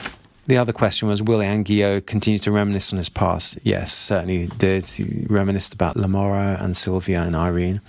The 0.47 0.57
other 0.57 0.73
question 0.73 1.07
was, 1.07 1.21
will 1.21 1.39
Anguilla 1.39 2.05
continue 2.05 2.39
to 2.39 2.51
reminisce 2.51 2.91
on 2.91 2.97
his 2.97 3.09
past? 3.09 3.59
Yes, 3.63 3.93
certainly 3.93 4.47
did. 4.47 4.83
He 4.83 5.25
reminisced 5.29 5.73
about 5.73 5.95
Lamora 5.95 6.57
and 6.59 6.75
Sylvia 6.75 7.21
and 7.21 7.35
Irene. 7.35 7.81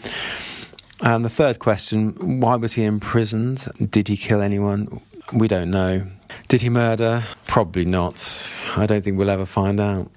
And 1.02 1.24
the 1.24 1.30
third 1.30 1.58
question 1.58 2.40
why 2.40 2.54
was 2.56 2.74
he 2.74 2.84
imprisoned? 2.84 3.66
Did 3.90 4.08
he 4.08 4.16
kill 4.16 4.40
anyone? 4.40 5.00
We 5.32 5.48
don't 5.48 5.70
know. 5.70 6.06
Did 6.49 6.62
he 6.62 6.71
murder? 6.71 7.23
Probably 7.47 7.85
not. 7.85 8.51
I 8.77 8.87
don't 8.87 9.03
think 9.03 9.18
we'll 9.18 9.31
ever 9.31 9.47
find 9.47 9.81
out. 9.81 10.11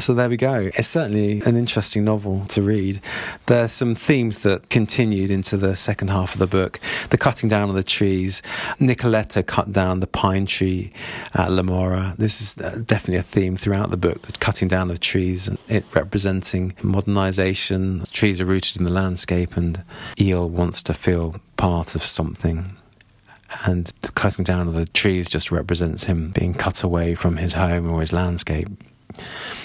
So 0.00 0.14
there 0.14 0.30
we 0.30 0.36
go. 0.36 0.70
It's 0.76 0.88
certainly 0.88 1.42
an 1.42 1.56
interesting 1.56 2.04
novel 2.04 2.46
to 2.46 2.62
read. 2.62 3.00
There's 3.46 3.72
some 3.72 3.94
themes 3.94 4.40
that 4.40 4.70
continued 4.70 5.30
into 5.30 5.56
the 5.56 5.74
second 5.76 6.08
half 6.08 6.32
of 6.32 6.38
the 6.38 6.46
book. 6.46 6.80
The 7.10 7.18
cutting 7.18 7.48
down 7.48 7.68
of 7.68 7.74
the 7.74 7.82
trees. 7.82 8.40
Nicoletto 8.78 9.44
cut 9.44 9.72
down 9.72 10.00
the 10.00 10.06
pine 10.06 10.46
tree 10.46 10.92
at 11.34 11.50
La 11.50 11.62
Mora. 11.62 12.14
This 12.16 12.40
is 12.40 12.58
uh, 12.58 12.80
definitely 12.86 13.16
a 13.16 13.22
theme 13.22 13.56
throughout 13.56 13.90
the 13.90 13.96
book, 13.96 14.22
the 14.22 14.32
cutting 14.38 14.68
down 14.68 14.90
of 14.90 15.00
trees 15.00 15.48
and 15.48 15.58
it 15.68 15.84
representing 15.94 16.72
modernization. 16.82 18.02
Trees 18.10 18.40
are 18.40 18.46
rooted 18.46 18.78
in 18.78 18.84
the 18.84 18.92
landscape 18.92 19.56
and 19.56 19.82
Eel 20.18 20.48
wants 20.48 20.82
to 20.84 20.94
feel 20.94 21.36
part 21.56 21.94
of 21.94 22.06
something 22.06 22.76
and 23.64 23.92
the 24.00 24.12
cutting 24.12 24.44
down 24.44 24.68
of 24.68 24.74
the 24.74 24.86
trees 24.86 25.28
just 25.28 25.50
represents 25.50 26.04
him 26.04 26.30
being 26.30 26.54
cut 26.54 26.82
away 26.82 27.14
from 27.14 27.36
his 27.36 27.52
home 27.52 27.90
or 27.90 28.00
his 28.00 28.12
landscape. 28.12 28.68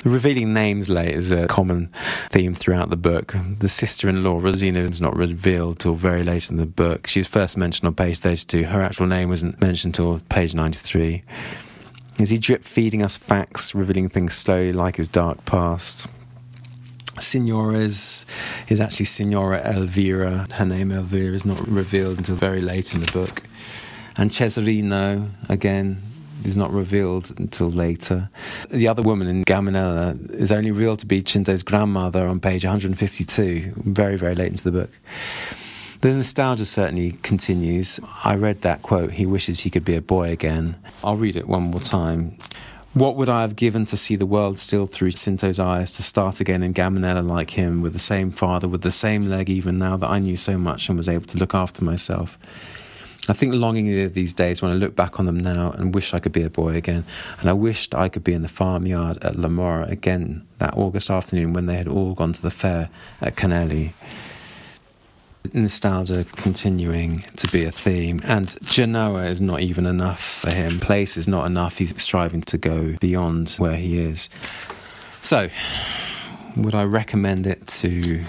Revealing 0.04 0.54
names 0.54 0.90
late 0.90 1.16
is 1.16 1.32
a 1.32 1.48
common 1.48 1.92
theme 2.30 2.54
throughout 2.54 2.90
the 2.90 2.98
book. 2.98 3.36
The 3.60 3.70
sister 3.70 4.08
in 4.10 4.24
law, 4.24 4.40
Rosina, 4.40 4.80
is 4.80 5.02
not 5.02 5.16
revealed 5.16 5.80
till 5.80 5.96
very 5.96 6.24
late 6.24 6.50
in 6.50 6.58
the 6.58 6.66
book. 6.66 7.08
She 7.08 7.20
was 7.20 7.28
first 7.28 7.58
mentioned 7.58 7.88
on 7.88 7.96
page 7.96 8.20
32. 8.20 8.64
Her 8.66 8.82
actual 8.82 9.08
name 9.08 9.30
wasn't 9.30 9.60
mentioned 9.62 9.96
till 9.96 10.20
page 10.30 10.54
93. 10.54 11.24
Is 12.20 12.30
he 12.30 12.38
drip 12.38 12.64
feeding 12.64 13.02
us 13.02 13.18
facts, 13.18 13.76
revealing 13.76 14.10
things 14.10 14.36
slowly 14.36 14.74
like 14.74 14.96
his 14.96 15.08
dark 15.08 15.44
past? 15.46 16.08
Signora 17.22 17.76
is, 17.76 18.26
actually 18.70 19.06
Signora 19.06 19.62
Elvira. 19.66 20.48
Her 20.52 20.66
name 20.66 20.92
Elvira 20.92 21.34
is 21.34 21.46
not 21.46 21.68
revealed 21.68 22.18
until 22.18 22.36
very 22.36 22.62
late 22.62 22.94
in 22.94 23.02
the 23.02 23.12
book. 23.12 23.44
And 24.18 24.32
Cesarino, 24.32 25.30
again, 25.50 26.02
is 26.44 26.56
not 26.56 26.72
revealed 26.72 27.34
until 27.38 27.70
later. 27.70 28.30
The 28.70 28.88
other 28.88 29.02
woman 29.02 29.28
in 29.28 29.44
Gaminella 29.44 30.32
is 30.32 30.52
only 30.52 30.72
revealed 30.72 31.00
to 31.00 31.06
be 31.06 31.22
Cinte's 31.22 31.64
grandmother 31.64 32.28
on 32.28 32.40
page 32.40 32.64
152, 32.64 33.74
very, 33.78 34.18
very 34.18 34.36
late 34.36 34.50
into 34.50 34.64
the 34.64 34.72
book. 34.72 34.90
The 36.02 36.14
nostalgia 36.14 36.66
certainly 36.66 37.14
continues. 37.24 38.00
I 38.24 38.36
read 38.36 38.62
that 38.62 38.84
quote, 38.84 39.14
he 39.14 39.26
wishes 39.26 39.62
he 39.62 39.70
could 39.70 39.86
be 39.86 39.96
a 39.96 40.02
boy 40.02 40.32
again. 40.32 40.76
I'll 41.04 41.18
read 41.18 41.36
it 41.36 41.48
one 41.48 41.64
more 41.64 41.80
time. 41.80 42.38
What 42.96 43.18
would 43.18 43.28
I 43.28 43.42
have 43.42 43.58
given 43.58 43.86
to 43.88 43.98
see 43.98 44.16
the 44.16 44.26
world 44.26 44.58
still 44.58 44.86
through 44.86 45.12
Cinto's 45.12 45.60
eyes, 45.60 45.92
to 45.92 46.02
start 46.02 46.40
again 46.40 46.64
in 46.64 46.74
Gaminella 46.74 47.28
like 47.28 47.50
him, 47.50 47.82
with 47.82 47.92
the 47.92 48.00
same 48.00 48.32
father, 48.32 48.70
with 48.70 48.84
the 48.84 48.92
same 48.92 49.30
leg, 49.30 49.50
even 49.50 49.78
now 49.78 49.98
that 49.98 50.10
I 50.10 50.20
knew 50.20 50.38
so 50.38 50.58
much 50.58 50.88
and 50.88 50.98
was 50.98 51.10
able 51.10 51.26
to 51.26 51.38
look 51.38 51.54
after 51.54 51.84
myself? 51.84 52.40
I 53.28 53.34
think 53.34 53.54
longingly 53.54 54.08
these 54.08 54.34
days 54.34 54.62
when 54.62 54.72
I 54.72 54.76
look 54.76 54.96
back 54.96 55.20
on 55.20 55.26
them 55.26 55.38
now 55.38 55.72
and 55.72 55.94
wish 55.94 56.14
I 56.14 56.22
could 56.22 56.32
be 56.32 56.44
a 56.44 56.50
boy 56.50 56.76
again. 56.76 57.04
And 57.42 57.50
I 57.50 57.54
wished 57.54 57.94
I 57.94 58.08
could 58.08 58.24
be 58.24 58.34
in 58.34 58.44
the 58.44 58.48
farmyard 58.48 59.18
at 59.26 59.36
Lamora 59.36 59.88
again 59.90 60.48
that 60.60 60.78
August 60.78 61.10
afternoon 61.10 61.52
when 61.52 61.66
they 61.66 61.76
had 61.76 61.90
all 61.90 62.14
gone 62.14 62.32
to 62.32 62.42
the 62.42 62.50
fair 62.50 62.90
at 63.20 63.36
Canelli 63.36 63.92
nostalgia 65.54 66.26
continuing 66.36 67.20
to 67.38 67.48
be 67.48 67.66
a 67.66 67.72
theme, 67.72 68.22
and 68.24 68.56
Genoa 68.66 69.26
is 69.26 69.42
not 69.42 69.62
even 69.62 69.86
enough 69.86 70.24
for 70.24 70.50
him. 70.50 70.80
Place 70.80 71.18
is 71.18 71.28
not 71.28 71.46
enough. 71.46 71.78
He's 71.78 72.02
striving 72.02 72.42
to 72.42 72.58
go 72.58 72.96
beyond 73.00 73.50
where 73.58 73.76
he 73.76 74.00
is. 74.00 74.30
So, 75.22 75.50
would 76.56 76.76
I 76.76 76.84
recommend 76.84 77.48
it 77.48 77.68
to 77.68 78.24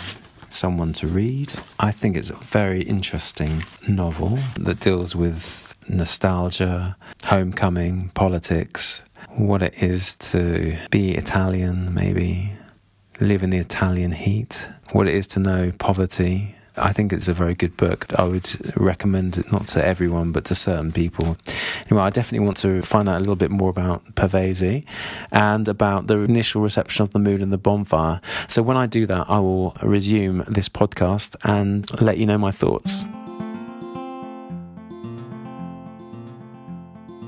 someone 0.50 0.92
to 0.94 1.06
read? 1.06 1.52
I 1.78 1.92
think 1.92 2.16
it's 2.16 2.30
a 2.30 2.36
very 2.36 2.82
interesting 2.82 3.64
novel 3.86 4.38
that 4.58 4.80
deals 4.80 5.14
with 5.14 5.74
nostalgia, 5.88 6.96
homecoming, 7.24 8.10
politics, 8.14 9.04
what 9.36 9.62
it 9.62 9.74
is 9.82 10.16
to 10.16 10.76
be 10.90 11.14
Italian, 11.14 11.94
maybe 11.94 12.52
live 13.20 13.42
in 13.42 13.50
the 13.50 13.58
Italian 13.58 14.12
heat, 14.12 14.68
what 14.92 15.06
it 15.06 15.14
is 15.14 15.26
to 15.28 15.40
know 15.40 15.72
poverty, 15.78 16.55
I 16.78 16.92
think 16.92 17.12
it's 17.12 17.28
a 17.28 17.32
very 17.32 17.54
good 17.54 17.76
book. 17.76 18.06
I 18.18 18.24
would 18.24 18.76
recommend 18.76 19.38
it 19.38 19.50
not 19.50 19.66
to 19.68 19.84
everyone, 19.84 20.32
but 20.32 20.44
to 20.46 20.54
certain 20.54 20.92
people. 20.92 21.36
Anyway, 21.86 22.02
I 22.02 22.10
definitely 22.10 22.44
want 22.44 22.58
to 22.58 22.82
find 22.82 23.08
out 23.08 23.16
a 23.16 23.20
little 23.20 23.36
bit 23.36 23.50
more 23.50 23.70
about 23.70 24.04
Pavese 24.14 24.84
and 25.32 25.68
about 25.68 26.06
the 26.06 26.18
initial 26.20 26.62
reception 26.62 27.02
of 27.02 27.12
the 27.12 27.18
moon 27.18 27.42
and 27.42 27.52
the 27.52 27.58
bonfire. 27.58 28.20
So 28.48 28.62
when 28.62 28.76
I 28.76 28.86
do 28.86 29.06
that, 29.06 29.28
I 29.28 29.38
will 29.38 29.76
resume 29.82 30.44
this 30.48 30.68
podcast 30.68 31.36
and 31.44 32.00
let 32.00 32.18
you 32.18 32.26
know 32.26 32.38
my 32.38 32.50
thoughts. 32.50 33.04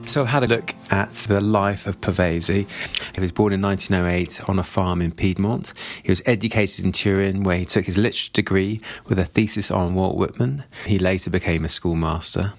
So 0.08 0.22
I've 0.22 0.28
had 0.28 0.42
a 0.42 0.46
look 0.46 0.74
at 0.90 1.12
the 1.12 1.38
life 1.38 1.86
of 1.86 2.00
Pavese. 2.00 2.66
He 3.14 3.20
was 3.20 3.30
born 3.30 3.52
in 3.52 3.60
1908 3.60 4.48
on 4.48 4.58
a 4.58 4.62
farm 4.62 5.02
in 5.02 5.12
Piedmont. 5.12 5.74
He 6.02 6.10
was 6.10 6.22
educated 6.24 6.82
in 6.82 6.92
Turin, 6.92 7.42
where 7.42 7.58
he 7.58 7.66
took 7.66 7.84
his 7.84 7.98
literature 7.98 8.32
degree 8.32 8.80
with 9.04 9.18
a 9.18 9.26
thesis 9.26 9.70
on 9.70 9.94
Walt 9.94 10.16
Whitman. 10.16 10.64
He 10.86 10.98
later 10.98 11.28
became 11.28 11.62
a 11.62 11.68
schoolmaster 11.68 12.54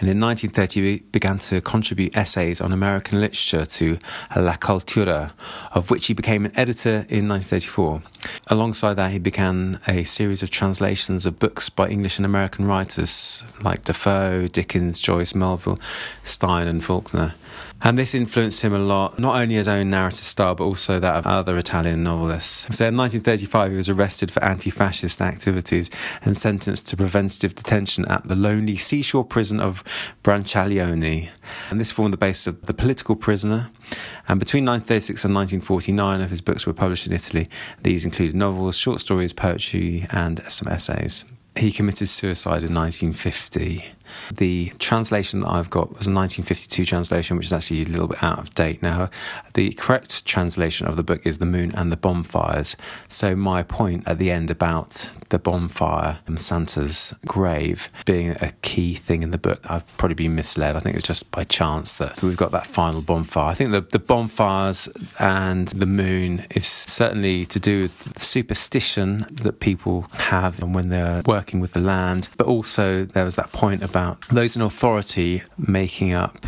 and 0.00 0.08
in 0.08 0.20
1930 0.20 0.80
he 0.80 0.98
began 1.12 1.38
to 1.38 1.60
contribute 1.60 2.16
essays 2.16 2.60
on 2.60 2.72
American 2.72 3.20
literature 3.20 3.64
to 3.64 3.98
La 4.36 4.56
Cultura, 4.56 5.32
of 5.72 5.90
which 5.90 6.06
he 6.08 6.14
became 6.14 6.44
an 6.44 6.52
editor 6.56 7.06
in 7.08 7.28
1934. 7.28 8.02
Alongside 8.48 8.94
that, 8.94 9.12
he 9.12 9.18
began 9.18 9.78
a 9.86 10.02
series 10.04 10.42
of 10.42 10.50
translations 10.50 11.26
of 11.26 11.38
books 11.38 11.68
by 11.68 11.88
English 11.88 12.18
and 12.18 12.26
American 12.26 12.66
writers 12.66 13.44
like 13.62 13.82
Defoe, 13.82 14.48
Dickens, 14.48 14.98
Joyce, 14.98 15.34
Melville, 15.34 15.78
Stein, 16.24 16.66
and 16.66 16.82
Faulkner. 16.84 17.34
And 17.84 17.98
this 17.98 18.14
influenced 18.14 18.62
him 18.62 18.72
a 18.72 18.78
lot, 18.78 19.18
not 19.18 19.38
only 19.38 19.56
his 19.56 19.68
own 19.68 19.90
narrative 19.90 20.24
style, 20.24 20.54
but 20.54 20.64
also 20.64 20.98
that 20.98 21.16
of 21.16 21.26
other 21.26 21.58
Italian 21.58 22.02
novelists. 22.02 22.62
So 22.74 22.86
in 22.86 22.96
1935, 22.96 23.72
he 23.72 23.76
was 23.76 23.90
arrested 23.90 24.30
for 24.30 24.42
anti 24.42 24.70
fascist 24.70 25.20
activities 25.20 25.90
and 26.22 26.34
sentenced 26.34 26.88
to 26.88 26.96
preventative 26.96 27.54
detention 27.54 28.06
at 28.06 28.26
the 28.26 28.36
lonely 28.36 28.78
seashore 28.78 29.22
prison 29.22 29.60
of 29.60 29.84
Brancaleone. 30.22 31.28
And 31.68 31.78
this 31.78 31.92
formed 31.92 32.14
the 32.14 32.18
basis 32.18 32.46
of 32.46 32.62
The 32.62 32.72
Political 32.72 33.16
Prisoner. 33.16 33.70
And 34.28 34.40
between 34.40 34.64
1936 34.64 35.26
and 35.26 35.34
1949 35.34 36.22
of 36.22 36.30
his 36.30 36.40
books 36.40 36.66
were 36.66 36.72
published 36.72 37.06
in 37.06 37.12
Italy. 37.12 37.50
These 37.82 38.06
included 38.06 38.34
novels, 38.34 38.78
short 38.78 39.00
stories, 39.00 39.34
poetry, 39.34 40.06
and 40.10 40.40
some 40.50 40.72
essays. 40.72 41.26
He 41.54 41.70
committed 41.70 42.08
suicide 42.08 42.62
in 42.62 42.74
1950. 42.74 43.84
The 44.32 44.72
translation 44.78 45.40
that 45.40 45.48
I've 45.48 45.70
got 45.70 45.88
was 45.88 46.06
a 46.06 46.12
1952 46.12 46.84
translation, 46.84 47.36
which 47.36 47.46
is 47.46 47.52
actually 47.52 47.82
a 47.82 47.86
little 47.86 48.08
bit 48.08 48.22
out 48.22 48.38
of 48.38 48.54
date 48.54 48.82
now. 48.82 49.10
The 49.54 49.72
correct 49.72 50.26
translation 50.26 50.86
of 50.86 50.96
the 50.96 51.02
book 51.02 51.24
is 51.26 51.38
The 51.38 51.46
Moon 51.46 51.72
and 51.74 51.92
the 51.92 51.96
Bonfires. 51.96 52.76
So, 53.08 53.36
my 53.36 53.62
point 53.62 54.06
at 54.06 54.18
the 54.18 54.30
end 54.30 54.50
about 54.50 55.10
the 55.30 55.38
bonfire 55.38 56.18
and 56.26 56.40
Santa's 56.40 57.14
grave 57.26 57.88
being 58.04 58.30
a 58.40 58.52
key 58.62 58.94
thing 58.94 59.22
in 59.22 59.30
the 59.30 59.38
book, 59.38 59.60
I've 59.68 59.86
probably 59.96 60.14
been 60.14 60.34
misled. 60.34 60.76
I 60.76 60.80
think 60.80 60.96
it's 60.96 61.06
just 61.06 61.30
by 61.30 61.44
chance 61.44 61.94
that 61.94 62.22
we've 62.22 62.36
got 62.36 62.52
that 62.52 62.66
final 62.66 63.02
bonfire. 63.02 63.50
I 63.50 63.54
think 63.54 63.72
the, 63.72 63.80
the 63.80 63.98
bonfires 63.98 64.88
and 65.18 65.68
the 65.68 65.86
moon 65.86 66.46
is 66.50 66.66
certainly 66.66 67.46
to 67.46 67.60
do 67.60 67.82
with 67.82 68.20
superstition 68.20 69.26
that 69.30 69.60
people 69.60 70.06
have 70.12 70.62
when 70.62 70.88
they're 70.88 71.22
working 71.26 71.60
with 71.60 71.72
the 71.72 71.80
land, 71.80 72.28
but 72.36 72.46
also 72.46 73.04
there 73.04 73.24
was 73.24 73.36
that 73.36 73.52
point 73.52 73.82
about 73.82 74.03
about 74.04 74.20
those 74.28 74.56
in 74.56 74.62
authority 74.62 75.42
making 75.56 76.12
up 76.12 76.38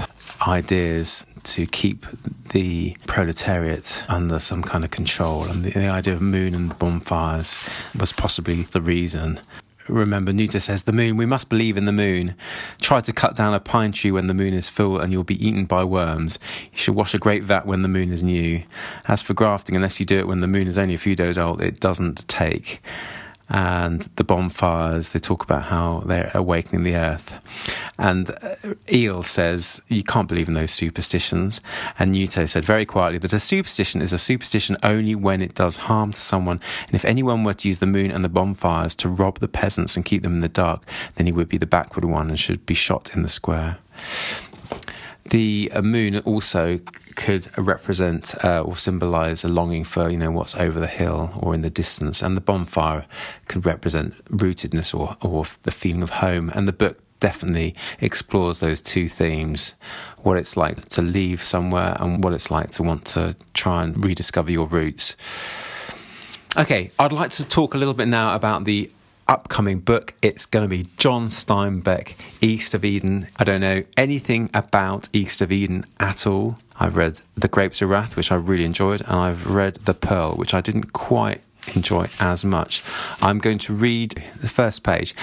ideas 0.46 1.24
to 1.42 1.66
keep 1.66 2.06
the 2.50 2.96
proletariat 3.06 4.04
under 4.08 4.38
some 4.38 4.62
kind 4.62 4.84
of 4.84 4.90
control. 4.90 5.44
And 5.44 5.64
the, 5.64 5.70
the, 5.70 5.88
idea 5.88 6.14
of 6.14 6.20
moon 6.20 6.54
and 6.54 6.76
bonfires 6.78 7.58
was 7.98 8.12
possibly 8.12 8.62
the 8.62 8.80
reason. 8.80 9.40
Remember, 9.88 10.32
Nuto 10.32 10.58
says, 10.60 10.82
The 10.82 10.92
moon, 10.92 11.16
we 11.16 11.26
must 11.26 11.48
believe 11.48 11.76
in 11.76 11.84
the 11.84 11.92
moon. 11.92 12.34
Try 12.80 13.00
to 13.00 13.12
cut 13.12 13.36
down 13.36 13.54
a 13.54 13.60
pine 13.60 13.92
tree 13.92 14.10
when 14.10 14.26
the 14.26 14.34
moon 14.34 14.52
is 14.52 14.68
full 14.68 14.98
and 14.98 15.12
you'll 15.12 15.22
be 15.22 15.46
eaten 15.46 15.64
by 15.64 15.84
worms. 15.84 16.40
You 16.72 16.78
should 16.78 16.96
wash 16.96 17.14
a 17.14 17.18
grape 17.18 17.44
vat 17.44 17.66
when 17.66 17.82
the 17.82 17.88
moon 17.88 18.12
is 18.12 18.24
new. 18.24 18.64
As 19.06 19.22
for 19.22 19.32
grafting, 19.32 19.76
unless 19.76 20.00
you 20.00 20.06
do 20.06 20.18
it 20.18 20.26
when 20.26 20.40
the 20.40 20.48
moon 20.48 20.66
is 20.66 20.76
only 20.76 20.96
a 20.96 20.98
few 20.98 21.14
days 21.14 21.38
old, 21.38 21.62
it 21.62 21.78
doesn't 21.78 22.26
take 22.26 22.82
and 23.48 24.02
the 24.16 24.24
bonfires. 24.24 25.10
They 25.10 25.18
talk 25.18 25.42
about 25.42 25.64
how 25.64 26.02
they're 26.06 26.30
awakening 26.34 26.82
the 26.82 26.96
earth. 26.96 27.38
And 27.98 28.30
uh, 28.30 28.74
Eel 28.92 29.22
says, 29.22 29.82
You 29.88 30.02
can't 30.02 30.28
believe 30.28 30.48
in 30.48 30.54
those 30.54 30.72
superstitions. 30.72 31.60
And 31.98 32.12
Nuto 32.12 32.46
said 32.46 32.64
very 32.64 32.84
quietly 32.84 33.18
that 33.18 33.32
a 33.32 33.40
superstition 33.40 34.02
is 34.02 34.12
a 34.12 34.18
superstition 34.18 34.76
only 34.82 35.14
when 35.14 35.40
it 35.40 35.54
does 35.54 35.76
harm 35.76 36.12
to 36.12 36.20
someone. 36.20 36.60
And 36.86 36.94
if 36.94 37.04
anyone 37.04 37.44
were 37.44 37.54
to 37.54 37.68
use 37.68 37.78
the 37.78 37.86
moon 37.86 38.10
and 38.10 38.24
the 38.24 38.28
bonfires 38.28 38.94
to 38.96 39.08
rob 39.08 39.38
the 39.38 39.48
peasants 39.48 39.96
and 39.96 40.04
keep 40.04 40.22
them 40.22 40.34
in 40.34 40.40
the 40.40 40.48
dark, 40.48 40.82
then 41.14 41.26
he 41.26 41.32
would 41.32 41.48
be 41.48 41.58
the 41.58 41.66
backward 41.66 42.04
one 42.04 42.28
and 42.28 42.38
should 42.38 42.66
be 42.66 42.74
shot 42.74 43.14
in 43.14 43.22
the 43.22 43.28
square. 43.28 43.78
The 45.30 45.70
uh, 45.74 45.82
moon 45.82 46.18
also 46.20 46.78
could 47.16 47.48
represent 47.58 48.34
uh, 48.44 48.62
or 48.62 48.76
symbolize 48.76 49.42
a 49.42 49.48
longing 49.48 49.84
for, 49.84 50.08
you 50.08 50.18
know, 50.18 50.30
what's 50.30 50.54
over 50.56 50.78
the 50.78 50.86
hill 50.86 51.30
or 51.42 51.54
in 51.54 51.62
the 51.62 51.70
distance. 51.70 52.22
And 52.22 52.36
the 52.36 52.40
bonfire 52.40 53.06
could 53.48 53.66
represent 53.66 54.22
rootedness 54.26 54.94
or, 54.94 55.16
or 55.20 55.44
the 55.62 55.70
feeling 55.70 56.02
of 56.02 56.10
home. 56.10 56.50
And 56.54 56.68
the 56.68 56.72
book 56.72 56.98
definitely 57.18 57.74
explores 58.00 58.60
those 58.60 58.80
two 58.80 59.08
themes 59.08 59.74
what 60.22 60.36
it's 60.36 60.56
like 60.56 60.88
to 60.90 61.02
leave 61.02 61.42
somewhere 61.42 61.96
and 61.98 62.22
what 62.22 62.32
it's 62.32 62.50
like 62.50 62.70
to 62.72 62.82
want 62.82 63.04
to 63.06 63.34
try 63.54 63.82
and 63.82 64.04
rediscover 64.04 64.50
your 64.50 64.66
roots. 64.66 65.16
Okay, 66.56 66.90
I'd 66.98 67.12
like 67.12 67.30
to 67.30 67.46
talk 67.46 67.74
a 67.74 67.78
little 67.78 67.94
bit 67.94 68.08
now 68.08 68.34
about 68.34 68.64
the 68.64 68.90
upcoming 69.28 69.80
book. 69.80 70.14
It's 70.22 70.46
going 70.46 70.64
to 70.64 70.68
be 70.68 70.86
John 70.96 71.28
Steinbeck, 71.28 72.14
East 72.40 72.74
of 72.74 72.84
Eden. 72.84 73.28
I 73.36 73.44
don't 73.44 73.60
know 73.60 73.84
anything 73.96 74.50
about 74.54 75.08
East 75.12 75.42
of 75.42 75.50
Eden 75.52 75.86
at 75.98 76.26
all. 76.26 76.58
I've 76.78 76.96
read 76.96 77.20
The 77.36 77.48
Grapes 77.48 77.80
of 77.82 77.88
Wrath, 77.88 78.16
which 78.16 78.30
I 78.30 78.36
really 78.36 78.64
enjoyed, 78.64 79.00
and 79.02 79.16
I've 79.16 79.46
read 79.46 79.76
The 79.84 79.94
Pearl, 79.94 80.34
which 80.34 80.54
I 80.54 80.60
didn't 80.60 80.92
quite 80.92 81.40
enjoy 81.74 82.08
as 82.20 82.44
much. 82.44 82.82
I'm 83.20 83.38
going 83.38 83.58
to 83.58 83.72
read 83.72 84.22
the 84.36 84.48
first 84.48 84.84
page. 84.84 85.14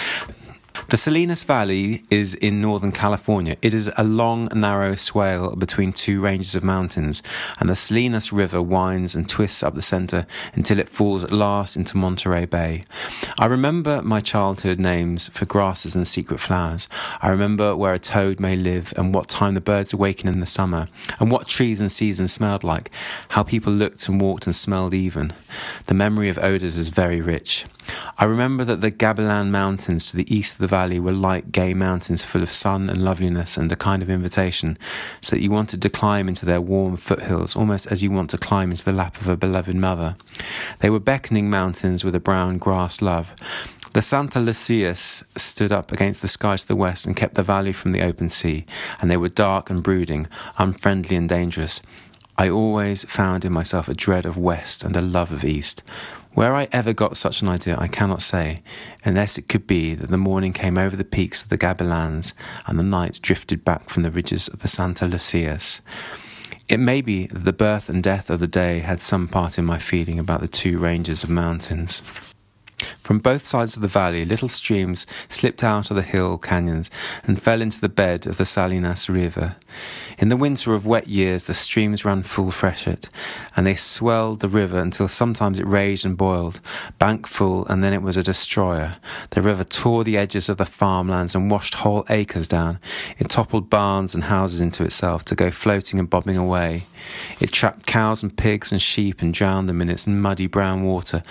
The 0.89 0.97
Salinas 0.97 1.43
Valley 1.43 2.03
is 2.09 2.35
in 2.35 2.61
northern 2.61 2.91
California. 2.91 3.57
It 3.61 3.73
is 3.73 3.91
a 3.97 4.03
long, 4.03 4.49
narrow 4.53 4.95
swale 4.95 5.55
between 5.55 5.93
two 5.93 6.21
ranges 6.21 6.55
of 6.55 6.63
mountains, 6.63 7.21
and 7.59 7.69
the 7.69 7.75
Salinas 7.75 8.33
River 8.33 8.61
winds 8.61 9.15
and 9.15 9.27
twists 9.27 9.63
up 9.63 9.75
the 9.75 9.81
center 9.81 10.25
until 10.53 10.79
it 10.79 10.89
falls 10.89 11.23
at 11.23 11.31
last 11.31 11.75
into 11.75 11.97
Monterey 11.97 12.45
Bay. 12.45 12.83
I 13.37 13.45
remember 13.45 14.01
my 14.01 14.19
childhood 14.19 14.79
names 14.79 15.29
for 15.29 15.45
grasses 15.45 15.95
and 15.95 16.07
secret 16.07 16.39
flowers. 16.39 16.89
I 17.21 17.29
remember 17.29 17.75
where 17.75 17.93
a 17.93 17.99
toad 17.99 18.39
may 18.39 18.55
live 18.55 18.93
and 18.97 19.13
what 19.13 19.29
time 19.29 19.53
the 19.55 19.61
birds 19.61 19.93
awaken 19.93 20.27
in 20.27 20.39
the 20.39 20.45
summer, 20.45 20.87
and 21.19 21.31
what 21.31 21.47
trees 21.47 21.81
and 21.81 21.91
seasons 21.91 22.33
smelled 22.33 22.63
like, 22.63 22.91
how 23.29 23.43
people 23.43 23.73
looked 23.73 24.07
and 24.07 24.21
walked 24.21 24.45
and 24.45 24.55
smelled 24.55 24.93
even. 24.93 25.33
The 25.85 25.93
memory 25.93 26.29
of 26.29 26.37
odors 26.39 26.77
is 26.77 26.89
very 26.89 27.21
rich. 27.21 27.65
I 28.17 28.25
remember 28.25 28.63
that 28.63 28.81
the 28.81 28.91
Gabilan 28.91 29.49
Mountains 29.49 30.11
to 30.11 30.17
the 30.17 30.33
east 30.33 30.53
of 30.53 30.59
the 30.63 30.67
valley 30.67 30.97
were 30.97 31.11
like 31.11 31.51
gay 31.51 31.73
mountains 31.73 32.23
full 32.23 32.41
of 32.41 32.49
sun 32.49 32.89
and 32.89 33.03
loveliness 33.03 33.57
and 33.57 33.69
a 33.69 33.75
kind 33.75 34.01
of 34.01 34.09
invitation, 34.09 34.77
so 35.19 35.35
that 35.35 35.41
you 35.41 35.51
wanted 35.51 35.81
to 35.81 35.89
climb 35.89 36.29
into 36.29 36.45
their 36.45 36.61
warm 36.61 36.95
foothills 36.95 37.53
almost 37.53 37.85
as 37.91 38.01
you 38.01 38.09
want 38.09 38.29
to 38.29 38.37
climb 38.37 38.71
into 38.71 38.85
the 38.85 38.93
lap 38.93 39.19
of 39.19 39.27
a 39.27 39.35
beloved 39.35 39.75
mother. 39.75 40.15
They 40.79 40.89
were 40.89 41.01
beckoning 41.01 41.49
mountains 41.49 42.05
with 42.05 42.15
a 42.15 42.19
brown 42.21 42.59
grass 42.59 43.01
love. 43.01 43.35
The 43.91 44.01
Santa 44.01 44.39
Lucias 44.39 45.23
stood 45.35 45.73
up 45.73 45.91
against 45.91 46.21
the 46.21 46.29
sky 46.29 46.55
to 46.55 46.67
the 46.67 46.77
west 46.77 47.05
and 47.05 47.15
kept 47.15 47.35
the 47.35 47.43
valley 47.43 47.73
from 47.73 47.91
the 47.91 48.01
open 48.01 48.29
sea, 48.29 48.65
and 49.01 49.11
they 49.11 49.17
were 49.17 49.27
dark 49.27 49.69
and 49.69 49.83
brooding, 49.83 50.27
unfriendly 50.57 51.17
and 51.17 51.27
dangerous. 51.27 51.81
I 52.37 52.49
always 52.49 53.03
found 53.05 53.43
in 53.45 53.51
myself 53.51 53.87
a 53.89 53.93
dread 53.93 54.25
of 54.25 54.37
west 54.37 54.83
and 54.83 54.95
a 54.95 55.01
love 55.01 55.31
of 55.31 55.43
east. 55.43 55.83
Where 56.33 56.55
I 56.55 56.67
ever 56.71 56.93
got 56.93 57.15
such 57.15 57.43
an 57.43 57.47
idea, 57.47 57.77
I 57.77 57.87
cannot 57.87 58.23
say, 58.23 58.57
unless 59.05 59.37
it 59.37 59.47
could 59.47 59.67
be 59.67 59.93
that 59.93 60.09
the 60.09 60.17
morning 60.17 60.51
came 60.51 60.79
over 60.79 60.95
the 60.95 61.03
peaks 61.03 61.43
of 61.43 61.49
the 61.49 61.59
Gabilans 61.59 62.33
and 62.65 62.79
the 62.79 62.83
night 62.83 63.19
drifted 63.21 63.63
back 63.63 63.87
from 63.87 64.01
the 64.01 64.09
ridges 64.09 64.47
of 64.47 64.63
the 64.63 64.67
Santa 64.67 65.05
Lucias. 65.05 65.81
It 66.67 66.79
may 66.79 67.01
be 67.01 67.27
that 67.27 67.45
the 67.45 67.53
birth 67.53 67.87
and 67.87 68.01
death 68.01 68.31
of 68.31 68.39
the 68.39 68.47
day 68.47 68.79
had 68.79 68.99
some 68.99 69.27
part 69.27 69.59
in 69.59 69.65
my 69.65 69.77
feeling 69.77 70.17
about 70.17 70.41
the 70.41 70.47
two 70.47 70.79
ranges 70.79 71.23
of 71.23 71.29
mountains. 71.29 72.01
From 73.03 73.19
both 73.19 73.45
sides 73.45 73.75
of 73.75 73.81
the 73.81 73.89
valley, 73.89 74.23
little 74.23 74.47
streams 74.47 75.05
slipped 75.27 75.61
out 75.61 75.91
of 75.91 75.97
the 75.97 76.01
hill 76.01 76.37
canyons 76.37 76.89
and 77.25 77.41
fell 77.41 77.61
into 77.61 77.81
the 77.81 77.89
bed 77.89 78.25
of 78.25 78.37
the 78.37 78.45
Salinas 78.45 79.09
River. 79.09 79.57
In 80.17 80.29
the 80.29 80.37
winter 80.37 80.73
of 80.73 80.85
wet 80.85 81.07
years, 81.07 81.43
the 81.43 81.53
streams 81.53 82.05
ran 82.05 82.23
full 82.23 82.49
freshet, 82.49 83.09
and 83.57 83.67
they 83.67 83.75
swelled 83.75 84.39
the 84.39 84.47
river 84.47 84.77
until 84.77 85.09
sometimes 85.09 85.59
it 85.59 85.67
raged 85.67 86.05
and 86.05 86.15
boiled, 86.15 86.61
bank 86.97 87.27
full, 87.27 87.65
and 87.67 87.83
then 87.83 87.91
it 87.91 88.01
was 88.01 88.15
a 88.15 88.23
destroyer. 88.23 88.95
The 89.31 89.41
river 89.41 89.65
tore 89.65 90.05
the 90.05 90.17
edges 90.17 90.47
of 90.47 90.55
the 90.55 90.65
farmlands 90.65 91.35
and 91.35 91.51
washed 91.51 91.75
whole 91.75 92.05
acres 92.09 92.47
down. 92.47 92.79
It 93.19 93.27
toppled 93.27 93.69
barns 93.69 94.15
and 94.15 94.25
houses 94.25 94.61
into 94.61 94.85
itself 94.85 95.25
to 95.25 95.35
go 95.35 95.51
floating 95.51 95.99
and 95.99 96.09
bobbing 96.09 96.37
away. 96.37 96.85
It 97.41 97.51
trapped 97.51 97.85
cows 97.85 98.23
and 98.23 98.37
pigs 98.37 98.71
and 98.71 98.81
sheep 98.81 99.21
and 99.21 99.33
drowned 99.33 99.67
them 99.67 99.81
in 99.81 99.89
its 99.89 100.07
muddy 100.07 100.47
brown 100.47 100.83
water 100.83 101.21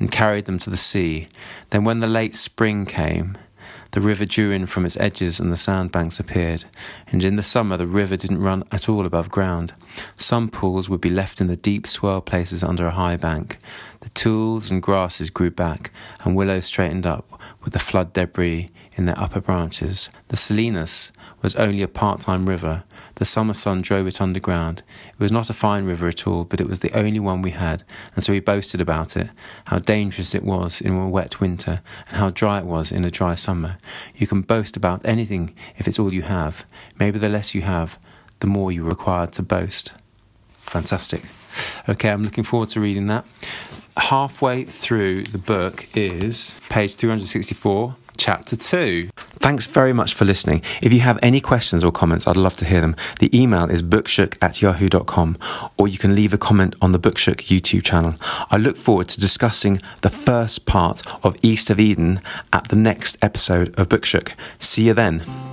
and 0.00 0.10
carried 0.10 0.46
them 0.46 0.58
to 0.58 0.70
the 0.70 0.76
sea. 0.76 1.19
Then, 1.70 1.84
when 1.84 2.00
the 2.00 2.06
late 2.06 2.34
spring 2.34 2.86
came, 2.86 3.36
the 3.92 4.00
river 4.00 4.24
drew 4.24 4.52
in 4.52 4.66
from 4.66 4.86
its 4.86 4.96
edges 4.98 5.40
and 5.40 5.52
the 5.52 5.56
sandbanks 5.56 6.20
appeared, 6.20 6.64
and 7.08 7.24
in 7.24 7.34
the 7.34 7.42
summer 7.42 7.76
the 7.76 7.88
river 7.88 8.16
didn't 8.16 8.42
run 8.42 8.62
at 8.70 8.88
all 8.88 9.04
above 9.04 9.30
ground. 9.30 9.72
Some 10.16 10.48
pools 10.48 10.88
would 10.88 11.00
be 11.00 11.10
left 11.10 11.40
in 11.40 11.48
the 11.48 11.56
deep 11.56 11.88
swell 11.88 12.20
places 12.20 12.62
under 12.62 12.86
a 12.86 12.92
high 12.92 13.16
bank. 13.16 13.58
The 14.00 14.10
tules 14.10 14.70
and 14.70 14.80
grasses 14.80 15.30
grew 15.30 15.50
back, 15.50 15.90
and 16.22 16.36
willows 16.36 16.66
straightened 16.66 17.06
up 17.06 17.40
with 17.64 17.72
the 17.72 17.80
flood 17.80 18.12
debris 18.12 18.68
in 18.94 19.06
their 19.06 19.18
upper 19.18 19.40
branches. 19.40 20.08
The 20.28 20.36
Salinas 20.36 21.12
was 21.42 21.56
only 21.56 21.82
a 21.82 21.88
part 21.88 22.20
time 22.20 22.48
river. 22.48 22.84
The 23.16 23.24
summer 23.24 23.54
sun 23.54 23.82
drove 23.82 24.06
it 24.06 24.20
underground. 24.20 24.82
It 25.08 25.20
was 25.20 25.32
not 25.32 25.50
a 25.50 25.54
fine 25.54 25.84
river 25.84 26.08
at 26.08 26.26
all, 26.26 26.44
but 26.44 26.60
it 26.60 26.68
was 26.68 26.80
the 26.80 26.96
only 26.96 27.20
one 27.20 27.42
we 27.42 27.50
had, 27.50 27.84
and 28.14 28.24
so 28.24 28.32
we 28.32 28.40
boasted 28.40 28.80
about 28.80 29.16
it 29.16 29.30
how 29.66 29.78
dangerous 29.78 30.34
it 30.34 30.44
was 30.44 30.80
in 30.80 30.94
a 30.94 31.08
wet 31.08 31.40
winter, 31.40 31.78
and 32.08 32.16
how 32.16 32.30
dry 32.30 32.58
it 32.58 32.66
was 32.66 32.90
in 32.92 33.04
a 33.04 33.10
dry 33.10 33.34
summer. 33.34 33.76
You 34.14 34.26
can 34.26 34.42
boast 34.42 34.76
about 34.76 35.04
anything 35.04 35.54
if 35.76 35.86
it's 35.86 35.98
all 35.98 36.12
you 36.12 36.22
have. 36.22 36.64
Maybe 36.98 37.18
the 37.18 37.28
less 37.28 37.54
you 37.54 37.62
have, 37.62 37.98
the 38.40 38.46
more 38.46 38.72
you're 38.72 38.84
required 38.84 39.32
to 39.34 39.42
boast. 39.42 39.92
Fantastic. 40.58 41.24
Okay, 41.88 42.10
I'm 42.10 42.22
looking 42.22 42.44
forward 42.44 42.68
to 42.70 42.80
reading 42.80 43.08
that. 43.08 43.24
Halfway 43.96 44.64
through 44.64 45.24
the 45.24 45.38
book 45.38 45.86
is 45.96 46.54
page 46.68 46.94
364 46.94 47.96
chapter 48.20 48.54
2. 48.54 49.08
Thanks 49.16 49.66
very 49.66 49.94
much 49.94 50.12
for 50.12 50.26
listening. 50.26 50.62
If 50.82 50.92
you 50.92 51.00
have 51.00 51.18
any 51.22 51.40
questions 51.40 51.82
or 51.82 51.90
comments, 51.90 52.26
I'd 52.26 52.36
love 52.36 52.54
to 52.56 52.66
hear 52.66 52.82
them. 52.82 52.94
The 53.18 53.30
email 53.36 53.70
is 53.70 53.82
bookshook 53.82 54.36
at 54.42 54.60
yahoo.com 54.60 55.38
or 55.78 55.88
you 55.88 55.96
can 55.96 56.14
leave 56.14 56.34
a 56.34 56.38
comment 56.38 56.76
on 56.82 56.92
the 56.92 57.00
Bookshook 57.00 57.38
YouTube 57.44 57.82
channel. 57.82 58.12
I 58.50 58.58
look 58.58 58.76
forward 58.76 59.08
to 59.08 59.20
discussing 59.20 59.80
the 60.02 60.10
first 60.10 60.66
part 60.66 61.02
of 61.24 61.38
East 61.40 61.70
of 61.70 61.80
Eden 61.80 62.20
at 62.52 62.68
the 62.68 62.76
next 62.76 63.16
episode 63.22 63.68
of 63.78 63.88
Bookshook. 63.88 64.32
See 64.58 64.86
you 64.88 64.94
then. 64.94 65.49